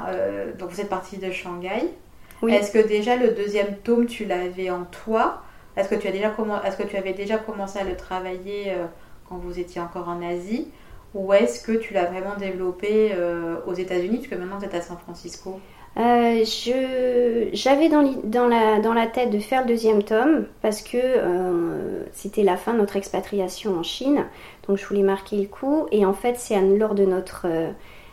donc 0.59 0.69
vous 0.69 0.81
êtes 0.81 0.89
partie 0.89 1.17
de 1.17 1.31
Shanghai. 1.31 1.89
Oui. 2.41 2.53
Est-ce 2.53 2.71
que 2.71 2.85
déjà 2.85 3.15
le 3.15 3.31
deuxième 3.31 3.77
tome, 3.77 4.05
tu 4.05 4.25
l'avais 4.25 4.69
en 4.69 4.83
toi? 4.83 5.41
Est-ce 5.75 5.89
que 5.89 5.95
tu 5.95 6.07
as 6.07 6.11
déjà 6.11 6.29
comment 6.29 6.61
Est-ce 6.61 6.77
que 6.77 6.83
tu 6.83 6.97
avais 6.97 7.13
déjà 7.13 7.37
commencé 7.37 7.79
à 7.79 7.83
le 7.83 7.95
travailler 7.95 8.73
quand 9.27 9.37
vous 9.37 9.59
étiez 9.59 9.81
encore 9.81 10.09
en 10.09 10.21
Asie? 10.21 10.67
Ou 11.15 11.33
est-ce 11.33 11.63
que 11.65 11.71
tu 11.71 11.93
l'as 11.93 12.05
vraiment 12.05 12.35
développé 12.37 13.13
aux 13.65 13.73
États-Unis? 13.73 14.17
Puisque 14.19 14.33
maintenant 14.33 14.59
vous 14.59 14.65
êtes 14.65 14.75
à 14.75 14.81
San 14.81 14.97
Francisco 14.97 15.59
euh, 15.97 16.43
J'avais 17.53 17.89
dans, 17.89 18.47
la, 18.47 18.79
dans 18.79 18.93
la 18.93 19.07
tête 19.07 19.29
de 19.29 19.39
faire 19.39 19.61
le 19.61 19.67
deuxième 19.67 20.03
tome 20.03 20.47
parce 20.61 20.81
que 20.81 20.97
euh, 20.97 22.03
c'était 22.13 22.43
la 22.43 22.57
fin 22.57 22.73
de 22.73 22.79
notre 22.79 22.95
expatriation 22.95 23.77
en 23.77 23.83
Chine. 23.83 24.25
Donc 24.67 24.77
je 24.77 24.85
voulais 24.85 25.03
marquer 25.03 25.37
le 25.37 25.47
coup. 25.47 25.85
Et 25.91 26.05
en 26.05 26.13
fait, 26.13 26.35
c'est 26.37 26.59
lors 26.61 26.95
de 26.95 27.05
notre 27.05 27.45
euh, 27.45 27.69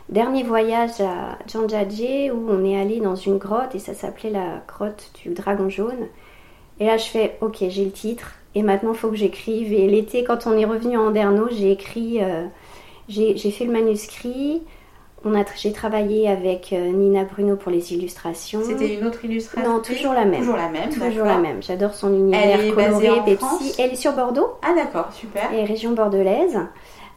dernier 0.09 0.43
voyage 0.43 1.01
à 1.01 1.39
Zhangjiajie 1.49 2.29
où 2.29 2.47
on 2.49 2.63
est 2.65 2.79
allé 2.79 2.99
dans 2.99 3.15
une 3.15 3.37
grotte 3.37 3.73
et 3.73 3.79
ça 3.79 3.93
s'appelait 3.93 4.31
la 4.31 4.61
grotte 4.67 5.11
du 5.23 5.29
dragon 5.29 5.69
jaune. 5.69 6.07
Et 6.79 6.85
là, 6.85 6.97
je 6.97 7.05
fais 7.05 7.37
Ok, 7.41 7.57
j'ai 7.67 7.85
le 7.85 7.91
titre. 7.91 8.33
Et 8.53 8.63
maintenant, 8.63 8.91
il 8.93 8.97
faut 8.97 9.09
que 9.09 9.15
j'écrive. 9.15 9.73
Et 9.73 9.87
l'été, 9.87 10.23
quand 10.23 10.45
on 10.45 10.57
est 10.57 10.65
revenu 10.65 10.97
à 10.97 11.01
Anderno, 11.01 11.47
j'ai 11.49 11.71
écrit, 11.71 12.21
euh, 12.21 12.45
j'ai 13.07 13.51
fait 13.51 13.65
le 13.65 13.71
manuscrit 13.71 14.61
j'ai 15.55 15.71
travaillé 15.71 16.27
avec 16.27 16.73
euh, 16.73 16.91
Nina 16.91 17.23
Bruno 17.23 17.55
pour 17.55 17.71
les 17.71 17.93
illustrations. 17.93 18.61
C'était 18.63 18.95
une 18.95 19.05
autre 19.05 19.23
illustration 19.25 19.69
Non, 19.69 19.79
toujours 19.79 20.13
la 20.13 20.25
même. 20.25 20.39
Toujours 20.39 20.57
la 20.57 20.69
même. 20.69 20.89
Toujours 20.89 21.25
la 21.25 21.37
même. 21.37 21.61
J'adore 21.61 21.93
son 21.93 22.13
univers 22.13 22.39
Elle 22.41 22.67
est 22.67 22.71
coloré, 22.71 23.09
en 23.11 23.23
Pepsi. 23.23 23.37
France? 23.37 23.75
Elle 23.79 23.91
est 23.91 23.95
sur 23.95 24.13
Bordeaux. 24.13 24.53
Ah 24.63 24.73
d'accord, 24.75 25.09
super. 25.13 25.53
Et 25.53 25.63
région 25.65 25.91
bordelaise. 25.91 26.59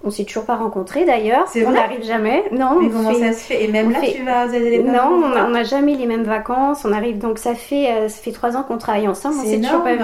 On 0.06 0.10
s'est 0.10 0.24
toujours 0.24 0.44
pas 0.44 0.56
rencontrés 0.56 1.06
d'ailleurs. 1.06 1.46
On 1.66 1.70
n'arrive 1.70 2.04
jamais. 2.04 2.44
Non. 2.52 2.78
Mais 2.80 2.90
comment 2.90 3.14
ça 3.14 3.32
se 3.32 3.38
fait? 3.38 3.64
Et 3.64 3.68
même 3.68 3.90
là, 3.90 4.00
tu 4.02 4.22
vas 4.22 4.46
les 4.46 4.82
Non, 4.82 5.22
on 5.36 5.48
n'a 5.48 5.64
jamais 5.64 5.94
les 5.94 6.06
mêmes 6.06 6.24
vacances. 6.24 6.84
On 6.84 6.92
arrive 6.92 7.18
donc 7.18 7.38
ça 7.38 7.54
fait 7.54 7.90
euh, 7.90 8.08
ça 8.08 8.22
fait 8.22 8.32
trois 8.32 8.56
ans 8.56 8.62
qu'on 8.64 8.76
travaille 8.76 9.08
ensemble. 9.08 9.36
On 9.40 9.44
s'est 9.44 9.60
toujours 9.60 9.82
pas 9.82 9.94
vus. 9.94 10.02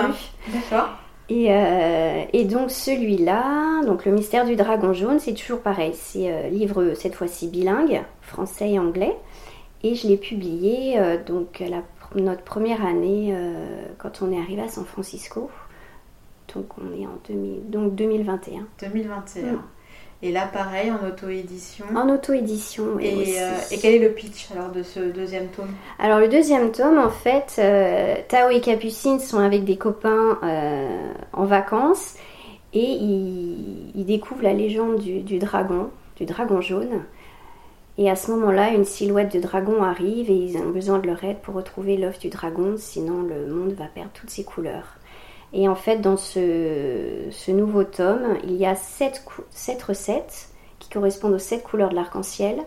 D'accord. 0.49 0.89
Euh, 1.31 2.25
et, 2.33 2.45
donc 2.45 2.71
celui-là, 2.71 3.85
donc 3.85 4.05
le 4.05 4.13
mystère 4.13 4.45
du 4.45 4.57
dragon 4.57 4.93
jaune, 4.93 5.19
c'est 5.19 5.35
toujours 5.35 5.61
pareil. 5.61 5.93
C'est 5.95 6.33
euh, 6.33 6.49
livre 6.49 6.95
cette 6.95 7.15
fois-ci 7.15 7.49
bilingue, 7.49 8.03
français 8.21 8.73
et 8.73 8.79
anglais. 8.79 9.17
Et 9.83 9.95
je 9.95 10.09
l'ai 10.09 10.17
publié 10.17 10.99
euh, 10.99 11.23
donc 11.23 11.63
notre 12.15 12.43
première 12.43 12.85
année 12.85 13.35
quand 13.99 14.23
on 14.23 14.33
est 14.33 14.39
arrivé 14.39 14.63
à 14.63 14.69
San 14.69 14.85
Francisco. 14.85 15.51
Donc 16.55 16.67
on 16.79 17.01
est 17.01 17.07
en 17.07 17.19
2000, 17.29 17.71
donc 17.71 17.95
2021. 17.95 18.67
2021. 18.81 19.63
Et 20.23 20.33
là, 20.33 20.47
pareil, 20.53 20.91
en 20.91 21.07
auto-édition. 21.07 21.87
En 21.97 22.11
auto-édition, 22.11 22.99
et, 22.99 23.41
euh, 23.41 23.53
et, 23.71 23.79
quel 23.79 23.95
est 23.95 23.99
le 23.99 24.13
pitch 24.13 24.51
alors 24.53 24.71
de 24.71 24.83
ce 24.83 25.01
deuxième 25.01 25.49
tome? 25.49 25.71
Alors, 25.99 26.19
le 26.19 26.29
deuxième 26.29 26.73
tome, 26.73 26.99
en 26.99 27.09
fait, 27.09 27.57
euh, 27.59 28.17
Tao 28.29 28.51
et 28.51 28.61
Capucine 28.61 29.19
sont 29.19 29.39
avec 29.39 29.65
des 29.65 29.79
copains 29.79 30.39
euh, 30.43 31.13
en 31.33 31.47
vacances 31.47 32.17
et 32.75 32.85
ils, 32.85 34.05
découvrent 34.05 34.43
la 34.43 34.53
légende 34.53 34.99
du, 34.99 35.39
dragon, 35.39 35.91
du 36.17 36.27
dragon 36.27 36.61
jaune. 36.61 37.03
Et 37.97 38.11
à 38.11 38.17
ce 38.17 38.31
moment-là, 38.33 38.75
une 38.75 38.85
silhouette 38.85 39.33
de 39.33 39.41
dragon 39.41 39.83
arrive 39.83 40.31
et 40.31 40.37
ils 40.37 40.59
ont 40.59 40.69
besoin 40.69 40.99
de 40.99 41.07
leur 41.07 41.25
aide 41.25 41.39
pour 41.39 41.55
retrouver 41.55 41.97
l'œuf 41.97 42.19
du 42.19 42.29
dragon, 42.29 42.75
sinon 42.77 43.23
le 43.23 43.47
monde 43.47 43.73
va 43.73 43.87
perdre 43.87 44.11
toutes 44.13 44.31
ses 44.31 44.45
couleurs. 44.45 45.00
Et 45.53 45.69
en 45.69 45.75
fait, 45.75 45.99
dans 45.99 46.17
ce, 46.17 47.51
nouveau 47.51 47.85
tome, 47.85 48.39
il 48.45 48.55
y 48.55 48.67
a 48.67 48.75
sept, 48.77 49.25
recettes 49.87 50.49
qui 50.79 50.89
correspondent 50.89 51.35
aux 51.35 51.39
sept 51.39 51.63
couleurs 51.63 51.91
de 51.91 51.97
l'arc-en-ciel. 51.97 52.59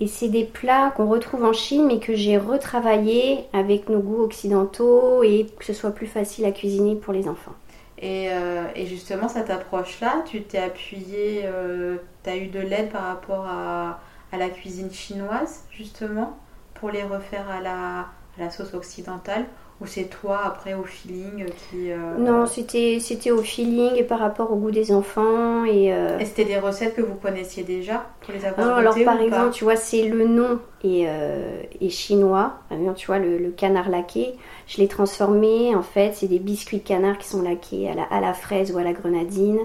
Et 0.00 0.06
c'est 0.06 0.28
des 0.28 0.44
plats 0.44 0.92
qu'on 0.96 1.08
retrouve 1.08 1.44
en 1.44 1.52
Chine, 1.52 1.86
mais 1.86 1.98
que 1.98 2.14
j'ai 2.14 2.38
retravaillés 2.38 3.46
avec 3.52 3.88
nos 3.88 3.98
goûts 3.98 4.22
occidentaux 4.22 5.24
et 5.24 5.46
que 5.58 5.64
ce 5.64 5.72
soit 5.72 5.90
plus 5.90 6.06
facile 6.06 6.44
à 6.44 6.52
cuisiner 6.52 6.94
pour 6.94 7.12
les 7.12 7.28
enfants. 7.28 7.54
Et, 8.00 8.30
euh, 8.30 8.62
justement, 8.86 9.28
cette 9.28 9.50
approche-là, 9.50 10.22
tu 10.24 10.42
t'es 10.42 10.58
appuyé, 10.58 11.42
euh, 11.44 11.96
tu 12.22 12.30
as 12.30 12.36
eu 12.36 12.46
de 12.46 12.60
l'aide 12.60 12.90
par 12.90 13.02
rapport 13.02 13.44
à, 13.46 13.98
la 14.30 14.50
cuisine 14.50 14.92
chinoise, 14.92 15.64
justement, 15.72 16.38
pour 16.74 16.90
les 16.90 17.02
refaire 17.02 17.46
à 17.50 17.60
la 17.60 18.50
sauce 18.50 18.74
occidentale 18.74 19.46
ou 19.80 19.86
c'est 19.86 20.06
toi 20.06 20.40
après 20.44 20.74
au 20.74 20.82
feeling 20.82 21.46
qui... 21.46 21.92
Euh, 21.92 22.16
non, 22.18 22.46
c'était, 22.46 22.98
c'était 23.00 23.30
au 23.30 23.42
feeling 23.42 23.94
et 23.94 24.02
par 24.02 24.18
rapport 24.18 24.52
au 24.52 24.56
goût 24.56 24.72
des 24.72 24.90
enfants. 24.90 25.64
Et, 25.64 25.92
euh, 25.92 26.18
c'était 26.24 26.44
des 26.44 26.58
recettes 26.58 26.96
que 26.96 27.00
vous 27.00 27.14
connaissiez 27.14 27.62
déjà 27.62 28.06
pour 28.20 28.34
les 28.34 28.44
avoir 28.44 28.66
non, 28.66 28.74
Alors 28.74 28.96
par 29.04 29.20
exemple, 29.20 29.52
tu 29.52 29.62
vois, 29.62 29.76
c'est 29.76 30.08
le 30.08 30.26
nom 30.26 30.58
est, 30.82 31.06
euh, 31.06 31.62
chinois. 31.90 32.54
Tu 32.96 33.06
vois, 33.06 33.18
le, 33.20 33.50
canard 33.50 33.88
laqué, 33.88 34.34
je 34.66 34.78
l'ai 34.78 34.88
transformé. 34.88 35.74
En 35.76 35.82
fait, 35.82 36.12
c'est 36.14 36.26
des 36.26 36.40
biscuits 36.40 36.78
de 36.78 36.84
canard 36.84 37.16
qui 37.18 37.28
sont 37.28 37.42
laqués 37.42 37.88
à 37.88 37.94
la, 37.94 38.02
à 38.02 38.20
la 38.20 38.34
fraise 38.34 38.72
ou 38.72 38.78
à 38.78 38.82
la 38.82 38.92
grenadine. 38.92 39.60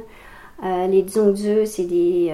les 0.62 1.06
zongzi, 1.08 1.66
c'est 1.66 1.86
des... 1.86 2.32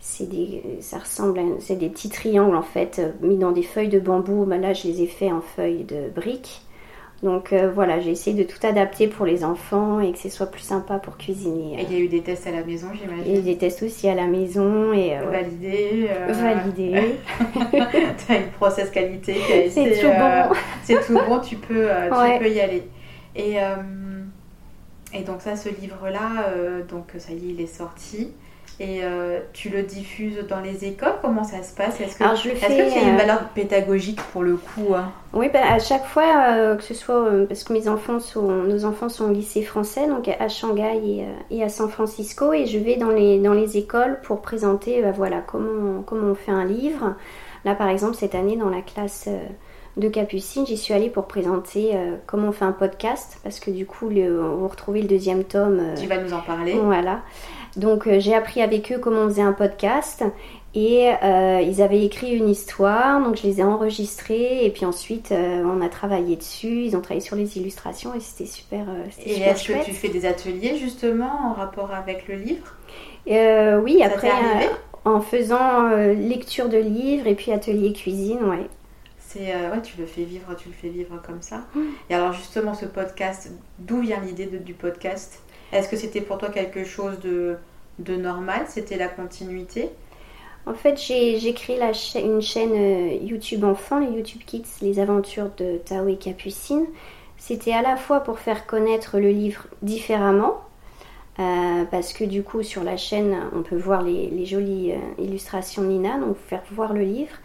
c'est 0.00 0.28
des, 0.28 0.62
ça 0.80 0.98
ressemble 0.98 1.40
c'est 1.60 1.76
des 1.76 1.88
petits 1.88 2.10
triangles 2.10 2.56
en 2.56 2.62
fait 2.62 3.00
mis 3.22 3.38
dans 3.38 3.52
des 3.52 3.62
feuilles 3.62 3.88
de 3.88 4.00
bambou. 4.00 4.44
Ben 4.44 4.60
là, 4.60 4.74
je 4.74 4.86
les 4.86 5.00
ai 5.00 5.06
faits 5.06 5.32
en 5.32 5.40
feuilles 5.40 5.84
de 5.84 6.10
briques. 6.14 6.60
Donc 7.24 7.54
euh, 7.54 7.70
voilà, 7.74 8.00
j'ai 8.00 8.10
essayé 8.10 8.36
de 8.36 8.46
tout 8.46 8.64
adapter 8.66 9.08
pour 9.08 9.24
les 9.24 9.44
enfants 9.44 9.98
et 9.98 10.12
que 10.12 10.18
ce 10.18 10.28
soit 10.28 10.44
plus 10.44 10.60
sympa 10.60 10.98
pour 10.98 11.16
cuisiner. 11.16 11.80
Et 11.80 11.86
il 11.88 11.92
y 11.92 11.96
a 11.96 11.98
eu 11.98 12.08
des 12.08 12.20
tests 12.20 12.46
à 12.46 12.50
la 12.50 12.62
maison, 12.62 12.88
j'imagine. 12.92 13.24
Il 13.24 13.32
y 13.32 13.36
a 13.36 13.38
eu 13.38 13.42
des 13.42 13.56
tests 13.56 13.82
aussi 13.82 14.06
à 14.10 14.14
la 14.14 14.26
maison 14.26 14.92
et 14.92 15.16
euh, 15.16 15.24
validé. 15.30 16.10
Euh... 16.10 16.32
Validé. 16.34 17.16
tu 18.26 18.32
as 18.32 18.36
une 18.36 18.50
process 18.58 18.90
qualité 18.90 19.36
qui 19.36 19.52
a 19.52 19.56
été. 19.56 19.70
C'est 19.70 20.00
tout 20.02 20.08
bon. 20.08 20.22
Euh, 20.22 20.54
c'est 20.82 21.06
tout 21.06 21.14
bon, 21.14 21.40
tu 21.40 21.56
peux, 21.56 21.88
tu 21.88 22.38
peux 22.38 22.50
y 22.50 22.60
aller. 22.60 22.82
Et, 23.34 23.54
et 25.14 25.22
donc 25.22 25.40
ça, 25.40 25.56
ce 25.56 25.70
livre-là, 25.70 26.52
donc 26.90 27.06
ça 27.16 27.32
y 27.32 27.36
est, 27.36 27.52
il 27.54 27.60
est 27.62 27.74
sorti. 27.74 28.32
Et 28.80 29.04
euh, 29.04 29.38
tu 29.52 29.68
le 29.68 29.82
diffuses 29.82 30.44
dans 30.48 30.60
les 30.60 30.84
écoles? 30.84 31.14
Comment 31.22 31.44
ça 31.44 31.62
se 31.62 31.74
passe? 31.74 32.00
Est-ce 32.00 32.16
que, 32.16 32.24
Alors, 32.24 32.34
je 32.34 32.48
le 32.48 32.56
fais, 32.56 32.66
qu'il 32.66 32.76
y 32.76 33.04
a 33.04 33.08
une 33.08 33.14
euh, 33.14 33.18
valeur 33.18 33.48
pédagogique 33.50 34.20
pour 34.32 34.42
le 34.42 34.56
coup 34.56 34.94
hein? 34.96 35.12
Oui, 35.32 35.48
bah, 35.52 35.60
à 35.68 35.78
chaque 35.78 36.04
fois, 36.04 36.52
euh, 36.52 36.74
que 36.74 36.82
ce 36.82 36.94
soit 36.94 37.24
parce 37.48 37.62
que 37.62 37.72
mes 37.72 37.88
enfants 37.88 38.18
sont, 38.18 38.42
nos 38.42 38.84
enfants 38.84 39.08
sont 39.08 39.26
au 39.26 39.32
lycée 39.32 39.62
français, 39.62 40.08
donc 40.08 40.28
à 40.28 40.48
Shanghai 40.48 41.24
et, 41.50 41.62
à 41.62 41.68
San 41.68 41.88
Francisco, 41.88 42.52
et 42.52 42.66
je 42.66 42.78
vais 42.78 42.96
dans 42.96 43.10
les, 43.10 43.38
dans 43.38 43.52
les 43.52 43.76
écoles 43.76 44.18
pour 44.22 44.42
présenter 44.42 45.02
bah, 45.02 45.12
voilà, 45.12 45.40
comment, 45.40 46.02
comment 46.02 46.32
on 46.32 46.34
fait 46.34 46.52
un 46.52 46.64
livre. 46.64 47.14
Là, 47.64 47.74
par 47.74 47.88
exemple, 47.88 48.14
cette 48.14 48.34
année, 48.34 48.56
dans 48.56 48.70
la 48.70 48.82
classe 48.82 49.28
de 49.96 50.08
Capucine, 50.08 50.66
j'y 50.66 50.76
suis 50.76 50.92
allée 50.92 51.08
pour 51.08 51.26
présenter 51.26 51.96
comment 52.26 52.48
on 52.48 52.52
fait 52.52 52.64
un 52.64 52.72
podcast, 52.72 53.38
parce 53.42 53.58
que 53.58 53.70
du 53.70 53.86
coup, 53.86 54.08
le, 54.08 54.40
vous 54.40 54.68
retrouvez 54.68 55.00
le 55.00 55.08
deuxième 55.08 55.44
tome. 55.44 55.80
tu 56.00 56.06
vas 56.06 56.18
nous 56.18 56.32
en 56.32 56.40
parler. 56.40 56.74
Voilà. 56.74 57.20
Donc 57.76 58.06
euh, 58.06 58.20
j'ai 58.20 58.34
appris 58.34 58.62
avec 58.62 58.92
eux 58.92 58.98
comment 58.98 59.22
on 59.22 59.28
faisait 59.28 59.42
un 59.42 59.52
podcast 59.52 60.24
et 60.74 61.12
euh, 61.22 61.60
ils 61.60 61.82
avaient 61.82 62.04
écrit 62.04 62.32
une 62.32 62.48
histoire, 62.48 63.22
donc 63.22 63.36
je 63.36 63.44
les 63.44 63.60
ai 63.60 63.64
enregistrés 63.64 64.64
et 64.64 64.70
puis 64.70 64.84
ensuite 64.84 65.32
euh, 65.32 65.62
on 65.64 65.80
a 65.80 65.88
travaillé 65.88 66.36
dessus, 66.36 66.84
ils 66.84 66.96
ont 66.96 67.00
travaillé 67.00 67.20
sur 67.20 67.36
les 67.36 67.58
illustrations 67.58 68.14
et 68.14 68.20
c'était 68.20 68.46
super. 68.46 68.86
et 69.24 69.40
est-ce 69.40 69.68
que 69.68 69.84
tu 69.84 69.92
fais 69.92 70.08
des 70.08 70.26
ateliers 70.26 70.76
justement 70.76 71.50
en 71.50 71.52
rapport 71.52 71.92
avec 71.92 72.28
le 72.28 72.36
livre? 72.36 72.74
Oui, 73.26 74.02
après 74.02 74.30
en 75.04 75.20
faisant 75.20 75.88
lecture 75.88 76.68
de 76.68 76.78
livres 76.78 77.26
et 77.26 77.34
puis 77.34 77.52
atelier 77.52 77.92
cuisine, 77.92 78.42
ouais. 78.44 78.68
C'est 79.18 79.54
ouais, 79.54 79.82
tu 79.82 79.98
le 79.98 80.06
fais 80.06 80.22
vivre, 80.22 80.54
tu 80.56 80.68
le 80.68 80.74
fais 80.74 80.88
vivre 80.88 81.20
comme 81.26 81.42
ça. 81.42 81.64
Mmh. 81.74 81.80
Et 82.08 82.14
alors 82.14 82.32
justement 82.32 82.72
ce 82.72 82.86
podcast, 82.86 83.50
d'où 83.80 84.00
vient 84.00 84.20
l'idée 84.20 84.46
du 84.46 84.74
podcast? 84.74 85.43
Est-ce 85.72 85.88
que 85.88 85.96
c'était 85.96 86.20
pour 86.20 86.38
toi 86.38 86.50
quelque 86.50 86.84
chose 86.84 87.18
de, 87.20 87.56
de 87.98 88.16
normal? 88.16 88.64
C'était 88.68 88.96
la 88.96 89.08
continuité? 89.08 89.90
En 90.66 90.72
fait, 90.72 90.98
j'ai 90.98 91.52
créé 91.52 91.78
la 91.78 91.92
une 92.20 92.40
chaîne 92.40 92.72
euh, 92.72 93.18
YouTube 93.22 93.64
Enfants, 93.64 93.98
les 93.98 94.16
YouTube 94.16 94.40
Kids, 94.46 94.64
les 94.80 94.98
aventures 94.98 95.50
de 95.58 95.76
Tao 95.76 96.08
et 96.08 96.16
Capucine. 96.16 96.86
C'était 97.36 97.74
à 97.74 97.82
la 97.82 97.96
fois 97.96 98.20
pour 98.20 98.38
faire 98.38 98.66
connaître 98.66 99.18
le 99.18 99.28
livre 99.28 99.66
différemment, 99.82 100.62
euh, 101.38 101.84
parce 101.90 102.14
que 102.14 102.24
du 102.24 102.42
coup 102.42 102.62
sur 102.62 102.82
la 102.82 102.96
chaîne 102.96 103.36
on 103.54 103.62
peut 103.62 103.76
voir 103.76 104.02
les, 104.02 104.46
jolies 104.46 104.92
euh, 104.92 105.22
illustrations 105.22 105.82
Nina, 105.82 106.18
donc 106.18 106.36
faire 106.48 106.62
voir 106.70 106.94
le 106.94 107.02
livre, 107.02 107.36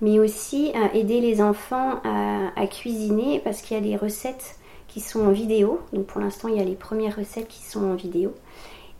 mais 0.00 0.20
aussi 0.20 0.72
aider 0.94 1.20
les 1.20 1.42
enfants 1.42 2.00
à, 2.04 2.66
cuisiner 2.68 3.40
parce 3.40 3.62
qu'il 3.62 3.76
y 3.76 3.80
a 3.80 3.82
des 3.82 3.96
recettes 3.96 4.57
qui 4.98 5.04
sont 5.08 5.26
en 5.26 5.30
vidéo. 5.30 5.80
Donc 5.92 6.06
pour 6.06 6.20
l'instant, 6.20 6.48
il 6.48 6.56
y 6.56 6.60
a 6.60 6.64
les 6.64 6.74
premières 6.74 7.16
recettes 7.16 7.46
qui 7.46 7.62
sont 7.62 7.84
en 7.84 7.94
vidéo. 7.94 8.34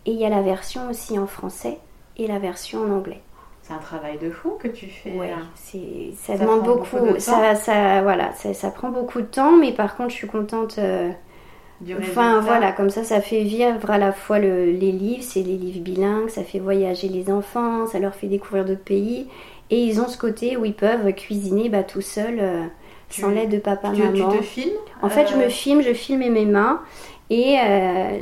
Et 0.07 0.12
il 0.12 0.19
y 0.19 0.25
a 0.25 0.28
la 0.28 0.43
version 0.43 0.88
aussi 0.88 1.19
en 1.19 1.26
français 1.26 1.78
et 2.17 2.26
la 2.26 2.38
version 2.38 2.83
en 2.83 2.90
anglais. 2.90 3.21
C'est 3.62 3.75
un 3.75 3.78
travail 3.78 4.17
de 4.19 4.31
fou 4.31 4.52
que 4.59 4.69
tu 4.69 4.87
fais. 4.87 5.12
Ouais, 5.12 5.31
ça, 5.55 6.38
demande 6.38 6.62
beaucoup. 6.62 7.19
ça, 7.19 7.55
ça, 7.55 8.00
voilà, 8.02 8.33
ça, 8.33 8.71
prend 8.71 8.90
beaucoup 8.90 9.21
de 9.21 9.26
temps, 9.26 9.57
mais 9.57 9.73
par 9.73 9.97
contre, 9.97 10.11
je 10.11 10.14
suis 10.14 10.28
contente. 10.28 10.76
Euh, 10.78 11.11
enfin 12.09 12.40
voilà, 12.40 12.73
comme 12.73 12.88
ça, 12.88 13.05
ça 13.05 13.21
fait 13.21 13.43
vivre 13.43 13.90
à 13.90 13.99
la 13.99 14.12
fois 14.12 14.38
les 14.38 14.93
livres, 14.93 15.23
c'est 15.23 15.43
les 15.43 15.57
livres 15.57 15.81
bilingues, 15.81 16.31
ça 16.31 16.45
fait 16.45 16.61
voyager 16.61 17.09
les 17.09 17.31
enfants, 17.31 17.87
ça 17.87 17.99
leur 17.99 18.14
fait 18.14 18.28
découvrir 18.28 18.64
d'autres 18.64 18.85
pays, 18.85 19.28
et 19.71 19.85
ils 19.85 20.00
ont 20.00 20.09
ce 20.09 20.17
côté 20.17 20.57
où 20.57 20.64
ils 20.64 20.75
peuvent 20.75 21.12
cuisiner 21.12 21.69
bah, 21.69 21.83
tout 21.83 22.00
seuls, 22.00 22.38
euh, 22.40 22.64
sans 23.11 23.31
l'aide 23.31 23.50
de 23.50 23.59
papa, 23.59 23.91
tu, 23.95 24.03
maman. 24.03 24.31
Tu 24.31 24.38
te 24.38 24.43
filmes 24.43 24.77
En 25.03 25.09
fait, 25.09 25.29
je 25.29 25.37
me 25.37 25.45
euh, 25.45 25.49
filme, 25.49 25.83
je 25.83 25.93
filme 25.93 26.29
mes 26.31 26.45
mains, 26.45 26.83
et 27.31 27.57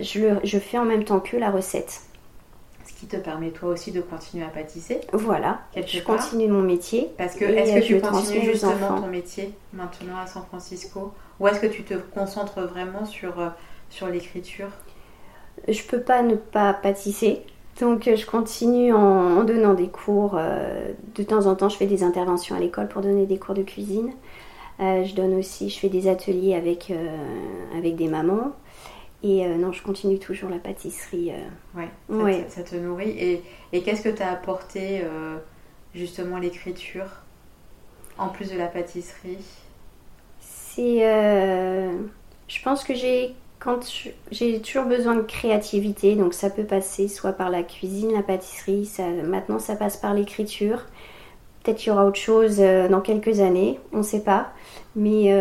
je, 0.03 0.21
le, 0.21 0.41
je 0.43 0.59
fais 0.59 0.79
en 0.79 0.85
même 0.85 1.05
temps 1.05 1.21
que 1.21 1.37
la 1.37 1.51
recette 1.51 2.03
qui 2.99 3.07
te 3.07 3.17
permet 3.17 3.51
toi 3.51 3.71
aussi 3.71 3.93
de 3.93 4.01
continuer 4.01 4.45
à 4.45 4.49
pâtisser. 4.49 5.01
Voilà, 5.13 5.61
je 5.75 6.01
continue 6.01 6.49
mon 6.49 6.63
métier. 6.63 7.11
Parce 7.19 7.35
que 7.35 7.45
est-ce 7.45 7.75
que 7.75 7.85
tu 7.85 8.01
continues 8.01 8.45
justement 8.45 9.01
ton 9.01 9.07
métier 9.09 9.53
maintenant 9.73 10.17
à 10.23 10.27
San 10.27 10.43
Francisco 10.45 11.13
Ou 11.39 11.49
est-ce 11.49 11.61
que 11.61 11.67
tu 11.67 11.83
te 11.83 11.95
concentres 11.95 12.61
vraiment 12.61 13.05
sur, 13.05 13.39
euh, 13.39 13.49
sur 13.91 14.09
l'écriture? 14.09 14.69
Je 15.69 15.83
peux 15.83 16.01
pas 16.01 16.23
ne 16.23 16.37
pas 16.37 16.73
pâtisser. 16.73 17.43
Donc 17.81 18.09
euh, 18.09 18.17
je 18.17 18.25
continue 18.25 18.95
en, 18.95 19.45
donnant 19.45 19.75
des 19.75 19.89
cours. 19.89 20.37
Euh, 20.39 20.93
de 21.15 21.23
temps 21.23 21.47
en 21.47 21.55
temps, 21.55 21.69
je 21.69 21.77
fais 21.77 21.87
des 21.87 22.03
interventions 22.03 22.57
à 22.57 22.61
l'école 22.61 22.89
pour 22.89 23.03
donner 23.03 23.27
des 23.27 23.39
cours 23.39 23.55
de 23.55 23.63
cuisine. 23.63 24.13
Je 24.79 25.15
donne 25.15 25.35
aussi, 25.35 25.71
je 25.71 25.79
fais 25.79 25.89
des 25.89 26.09
ateliers 26.09 26.55
avec, 26.55 26.93
avec 27.75 27.97
des 27.97 28.09
mamans. 28.09 28.53
Et 29.23 29.45
euh, 29.45 29.57
non, 29.57 29.73
je 29.73 29.83
continue 29.83 30.19
toujours 30.19 30.51
la 30.51 30.59
pâtisserie. 30.59 31.33
Euh. 31.33 31.81
Ouais, 32.09 32.45
ça, 32.49 32.63
Te, 32.63 32.77
nourrit. 32.77 33.11
Et, 33.11 33.43
et 33.73 33.83
qu'est-ce 33.83 34.03
que 34.03 34.09
t'as 34.09 34.31
apporté 34.31 35.01
euh, 35.03 35.39
justement 35.95 36.39
l'écriture 36.39 37.07
en 38.19 38.29
plus 38.29 38.51
de 38.51 38.59
la 38.59 38.67
pâtisserie? 38.67 39.45
C'est. 40.41 40.99
je 42.49 42.63
pense 42.63 42.85
que 42.85 42.95
j'ai. 42.95 43.35
Quand 43.59 43.81
j'ai 44.31 44.61
toujours 44.61 44.85
besoin 44.85 45.17
de 45.17 45.23
créativité, 45.23 46.15
donc 46.15 46.35
ça 46.35 46.51
peut 46.51 46.65
passer 46.65 47.09
soit 47.09 47.33
par 47.33 47.49
la 47.49 47.63
cuisine, 47.63 48.13
la 48.13 48.23
pâtisserie, 48.23 48.85
ça, 48.85 49.09
maintenant 49.09 49.59
ça 49.59 49.77
passe 49.77 49.97
par 49.97 50.13
l'écriture. 50.13 50.85
Peut-être 51.67 51.79
qu'il 51.79 51.89
y 51.89 51.91
aura 51.91 52.07
autre 52.07 52.21
chose 52.21 52.59
dans 52.59 53.01
quelques 53.01 53.41
années, 53.41 53.81
on 53.93 53.99
ne 53.99 54.03
sait 54.05 54.23
pas. 54.23 54.53
Mais, 54.95 55.33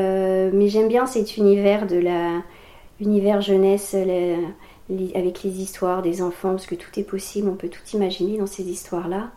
mais 0.52 0.70
j'aime 0.70 0.88
bien 0.88 1.06
cet 1.06 1.38
univers 1.38 1.86
de 1.86 1.98
la, 1.98 2.42
univers 3.00 3.42
jeunesse 3.42 3.96
avec 3.96 5.44
les 5.44 5.62
histoires 5.62 6.02
des 6.02 6.24
enfants, 6.24 6.50
parce 6.50 6.66
que 6.66 6.74
tout 6.74 6.90
est 7.00 7.04
possible, 7.04 7.48
on 7.48 7.56
peut 7.56 7.70
tout 7.70 7.96
imaginer 7.96 8.40
dans 8.40 8.48
ces 8.48 8.64
histoires-là. 8.64 9.30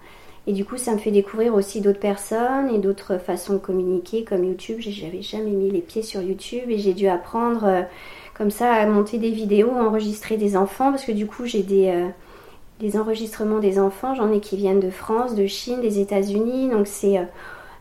Et 0.47 0.52
du 0.52 0.64
coup, 0.64 0.78
ça 0.78 0.95
me 0.95 0.99
fait 0.99 1.11
découvrir 1.11 1.54
aussi 1.54 1.83
d'autres 1.83 2.00
personnes 2.00 2.71
et 2.75 2.78
d'autres 2.78 3.18
façons 3.18 3.52
de 3.52 3.59
communiquer, 3.59 4.25
comme 4.25 4.45
YouTube. 4.45 4.78
J'avais 4.80 5.21
jamais 5.21 5.50
mis 5.50 5.71
les 5.71 5.83
pieds 5.83 6.02
sur 6.02 6.23
YouTube 6.23 6.71
et 6.71 6.78
j'ai 6.78 6.95
dû 6.95 7.07
apprendre 7.07 7.64
euh, 7.64 7.83
comme 8.33 8.50
ça 8.50 8.73
à 8.73 8.87
monter 8.87 9.18
des 9.18 9.30
vidéos, 9.30 9.71
enregistrer 9.71 10.38
des 10.38 10.57
enfants, 10.57 10.90
parce 10.90 11.04
que 11.04 11.12
du 11.12 11.26
coup, 11.26 11.45
j'ai 11.45 11.62
des, 11.62 11.88
euh, 11.88 12.09
des 12.80 12.97
enregistrements 12.97 13.58
des 13.58 13.78
enfants. 13.78 14.14
J'en 14.14 14.32
ai 14.32 14.40
qui 14.40 14.56
viennent 14.56 14.80
de 14.80 14.90
France, 14.90 15.35
de 15.35 15.47
Chine, 15.47 15.80
des 15.80 16.00
États-Unis. 16.00 16.68
Donc 16.70 16.87
c'est 16.87 17.18
euh, 17.18 17.25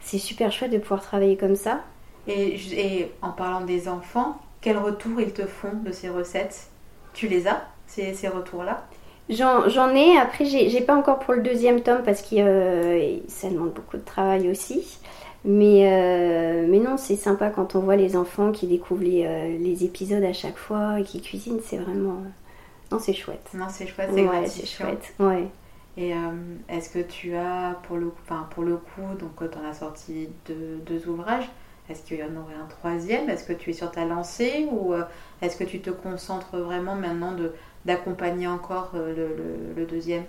c'est 0.02 0.18
super 0.18 0.52
chouette 0.52 0.72
de 0.72 0.78
pouvoir 0.78 1.02
travailler 1.02 1.38
comme 1.38 1.56
ça. 1.56 1.82
Et, 2.28 2.56
et 2.74 3.12
en 3.22 3.32
parlant 3.32 3.62
des 3.62 3.88
enfants, 3.88 4.38
quel 4.62 4.78
retour 4.78 5.22
ils 5.22 5.34
te 5.34 5.46
font 5.46 5.74
de 5.86 5.92
ces 5.92 6.10
recettes? 6.10 6.68
Tu 7.14 7.28
les 7.28 7.48
as, 7.48 7.62
ces, 7.88 8.14
ces 8.14 8.28
retours-là? 8.28 8.86
J'en 9.30 9.90
ai, 9.94 10.18
après 10.18 10.46
j'ai 10.46 10.82
pas 10.82 10.96
encore 10.96 11.20
pour 11.20 11.34
le 11.34 11.42
deuxième 11.42 11.82
tome 11.82 12.04
parce 12.04 12.22
que 12.22 12.36
euh, 12.38 13.18
ça 13.28 13.50
demande 13.50 13.74
beaucoup 13.74 13.98
de 13.98 14.06
travail 14.06 14.50
aussi. 14.50 15.00
Mais, 15.44 15.90
euh, 15.92 16.66
mais 16.68 16.80
non, 16.80 16.98
c'est 16.98 17.16
sympa 17.16 17.50
quand 17.50 17.76
on 17.76 17.80
voit 17.80 17.96
les 17.96 18.16
enfants 18.16 18.52
qui 18.52 18.68
découvrent 18.68 19.04
les, 19.04 19.26
euh, 19.26 19.58
les 19.58 19.84
épisodes 19.84 20.24
à 20.24 20.34
chaque 20.34 20.58
fois 20.58 21.00
et 21.00 21.04
qui 21.04 21.22
cuisinent, 21.22 21.60
c'est 21.64 21.78
vraiment... 21.78 22.24
Non, 22.92 23.00
c'est 23.00 23.14
chouette. 23.14 23.50
Non, 23.54 23.68
c'est 23.70 23.88
chouette, 23.88 24.10
c'est 24.14 24.28
ouais, 24.28 24.48
c'est 24.48 24.66
chouette. 24.66 25.14
Ouais. 25.20 25.48
Et 25.98 26.14
est-ce 26.70 26.90
que 26.90 27.00
tu 27.00 27.36
as, 27.36 27.80
pour 27.84 27.98
le, 27.98 28.12
enfin, 28.24 28.48
pour 28.52 28.64
le 28.64 28.78
coup, 28.78 29.16
donc 29.20 29.32
tu 29.38 29.58
en 29.58 29.68
as 29.68 29.74
sorti 29.74 30.30
deux, 30.46 30.78
deux 30.86 31.08
ouvrages, 31.08 31.50
est-ce 31.90 32.04
qu'il 32.04 32.18
y 32.18 32.24
en 32.24 32.36
aurait 32.36 32.56
un 32.56 32.68
troisième? 32.68 33.30
Est-ce 33.30 33.46
que 33.46 33.54
tu 33.54 33.70
es 33.70 33.74
sur 33.74 33.92
ta 33.92 34.06
lancée 34.06 34.68
ou 34.72 34.94
euh, 34.94 35.04
est-ce 35.42 35.56
que 35.56 35.64
tu 35.64 35.80
te 35.80 35.90
concentres 35.90 36.58
vraiment 36.58 36.96
maintenant 36.96 37.34
d'accompagner 37.86 38.48
encore 38.48 38.92
euh, 38.96 39.74
le, 39.76 39.86
deuxième? 39.86 40.26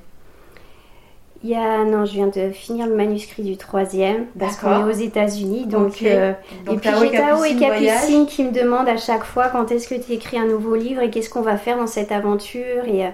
Il 1.45 1.51
y 1.51 1.55
a, 1.55 1.85
non, 1.85 2.05
je 2.05 2.13
viens 2.15 2.27
de 2.27 2.51
finir 2.51 2.87
le 2.87 2.97
manuscrit 2.97 3.45
du 3.45 3.57
troisième 3.57 4.27
parce 4.39 4.57
qu'on 4.57 4.81
est 4.81 4.93
aux 4.93 4.97
États-Unis. 4.97 5.67
Donc, 5.67 6.03
euh, 6.03 6.33
et 6.71 6.77
puis 6.77 6.91
j'ai 7.01 7.11
Tao 7.13 7.45
et 7.45 7.55
Capucine 7.57 8.27
qui 8.27 8.43
me 8.43 8.51
demandent 8.51 8.89
à 8.89 8.97
chaque 8.97 9.25
fois 9.25 9.49
quand 9.49 9.71
est-ce 9.71 9.89
que 9.89 9.95
tu 9.95 10.13
écris 10.13 10.39
un 10.39 10.47
nouveau 10.47 10.75
livre 10.75 11.01
et 11.01 11.11
qu'est-ce 11.11 11.31
qu'on 11.31 11.43
va 11.43 11.57
faire 11.57 11.77
dans 11.77 11.87
cette 11.87 12.11
aventure. 12.11 12.85
Et, 12.87 13.03
et 13.03 13.13